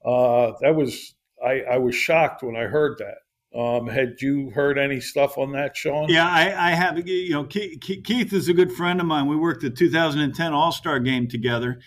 [0.06, 3.18] Uh, that was I, I was shocked when I heard that.
[3.58, 6.08] Um, had you heard any stuff on that, Sean?
[6.08, 7.08] Yeah, I, I have.
[7.08, 9.26] You know, Keith, Keith, is a good friend of mine.
[9.26, 11.80] We worked the 2010 All Star Game together,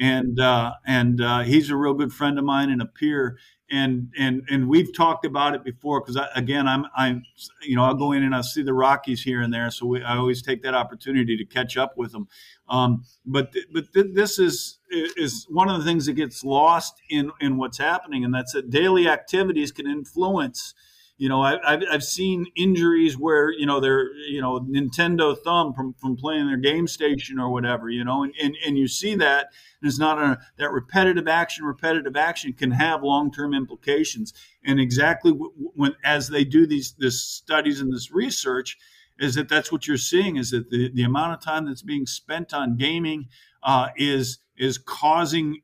[0.00, 3.38] and uh, and uh, he's a real good friend of mine and a peer.
[3.72, 7.22] And and and we've talked about it before because again I'm I'm
[7.62, 9.70] you know I'll go in and I'll see the Rockies here and there.
[9.70, 12.26] So we, I always take that opportunity to catch up with them
[12.70, 16.94] um, but th- but th- this is is one of the things that gets lost
[17.10, 20.74] in in what's happening and that's that daily activities can influence
[21.20, 25.74] you know, I, have I've seen injuries where you know they're you know Nintendo thumb
[25.74, 29.14] from, from playing their game station or whatever, you know, and, and, and you see
[29.16, 29.48] that
[29.82, 31.66] it's not a, that repetitive action.
[31.66, 34.32] Repetitive action can have long term implications,
[34.64, 38.78] and exactly when as they do these this studies and this research,
[39.18, 42.06] is that that's what you're seeing is that the, the amount of time that's being
[42.06, 43.28] spent on gaming
[43.62, 45.60] uh, is is causing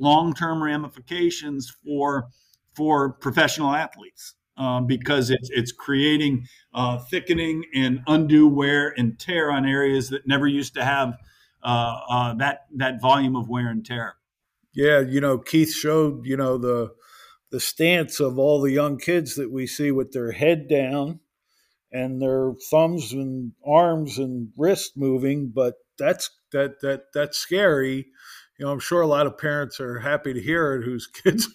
[0.00, 2.28] long term ramifications for
[2.74, 9.50] for professional athletes um, because it's it's creating uh, thickening and undue wear and tear
[9.50, 11.14] on areas that never used to have
[11.62, 14.16] uh, uh, that that volume of wear and tear.
[14.72, 16.94] Yeah, you know, Keith showed you know the
[17.50, 21.20] the stance of all the young kids that we see with their head down
[21.92, 28.06] and their thumbs and arms and wrists moving, but that's that that that's scary
[28.58, 31.48] you know, I'm sure a lot of parents are happy to hear it whose kids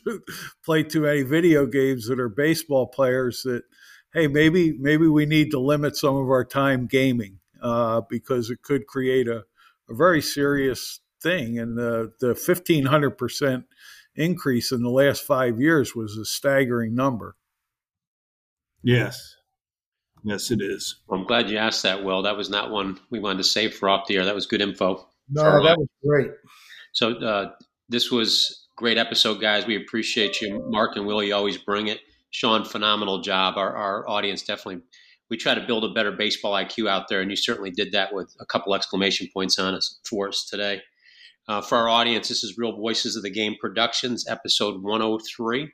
[0.64, 3.64] play too many video games that are baseball players that,
[4.14, 8.62] hey, maybe maybe we need to limit some of our time gaming uh, because it
[8.62, 9.44] could create a,
[9.90, 11.60] a very serious thing.
[11.60, 13.64] And the, the 1,500%
[14.16, 17.36] increase in the last five years was a staggering number.
[18.84, 19.38] Yes.
[20.24, 20.98] Yes, it is.
[21.08, 22.22] Well, I'm glad you asked that, Will.
[22.24, 24.26] That was not one we wanted to save for off the air.
[24.26, 25.08] That was good info.
[25.30, 26.32] No, that was great.
[26.92, 27.52] So uh,
[27.90, 29.66] this was great episode, guys.
[29.66, 31.24] We appreciate you, Mark and Will.
[31.24, 32.00] You always bring it.
[32.32, 33.58] Sean, phenomenal job.
[33.58, 34.82] Our, our audience definitely.
[35.30, 38.14] We try to build a better baseball IQ out there, and you certainly did that
[38.14, 40.82] with a couple exclamation points on us for us today.
[41.48, 45.72] Uh, for our audience, this is Real Voices of the Game Productions, episode 103.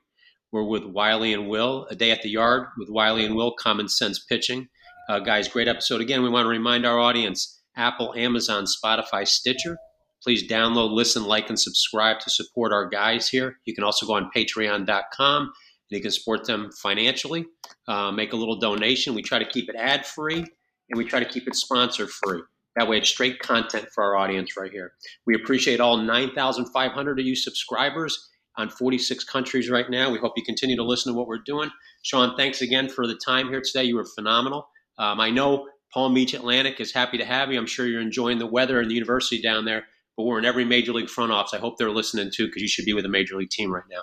[0.51, 3.89] We're with Wiley and Will, a day at the yard with Wiley and Will, Common
[3.89, 4.69] Sense Pitching.
[5.09, 6.01] Uh, guys, great episode.
[6.01, 9.77] Again, we want to remind our audience Apple, Amazon, Spotify, Stitcher
[10.23, 13.57] Please download, listen, like, and subscribe to support our guys here.
[13.65, 15.51] You can also go on patreon.com and
[15.89, 17.45] you can support them financially.
[17.87, 19.15] Uh, make a little donation.
[19.15, 22.41] We try to keep it ad free and we try to keep it sponsor free.
[22.75, 24.93] That way, it's straight content for our audience right here.
[25.25, 28.29] We appreciate all 9,500 of you subscribers.
[28.57, 30.11] on 46 countries right now.
[30.11, 31.69] We hope you continue to listen to what we're doing.
[32.01, 33.83] Sean, thanks again for the time here today.
[33.83, 34.67] You were phenomenal.
[34.97, 37.59] Um, I know Palm Beach Atlantic is happy to have you.
[37.59, 39.85] I'm sure you're enjoying the weather and the university down there,
[40.17, 41.53] but we're in every major league front office.
[41.53, 43.83] I hope they're listening too because you should be with a major league team right
[43.89, 44.01] now.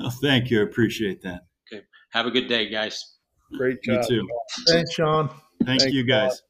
[0.00, 0.60] Oh, thank you.
[0.60, 1.46] I appreciate that.
[1.72, 1.84] Okay.
[2.10, 3.16] Have a good day, guys.
[3.56, 4.04] Great job.
[4.10, 4.28] You too.
[4.68, 5.28] Thanks, Sean.
[5.64, 6.42] Thank Thank you, you, guys.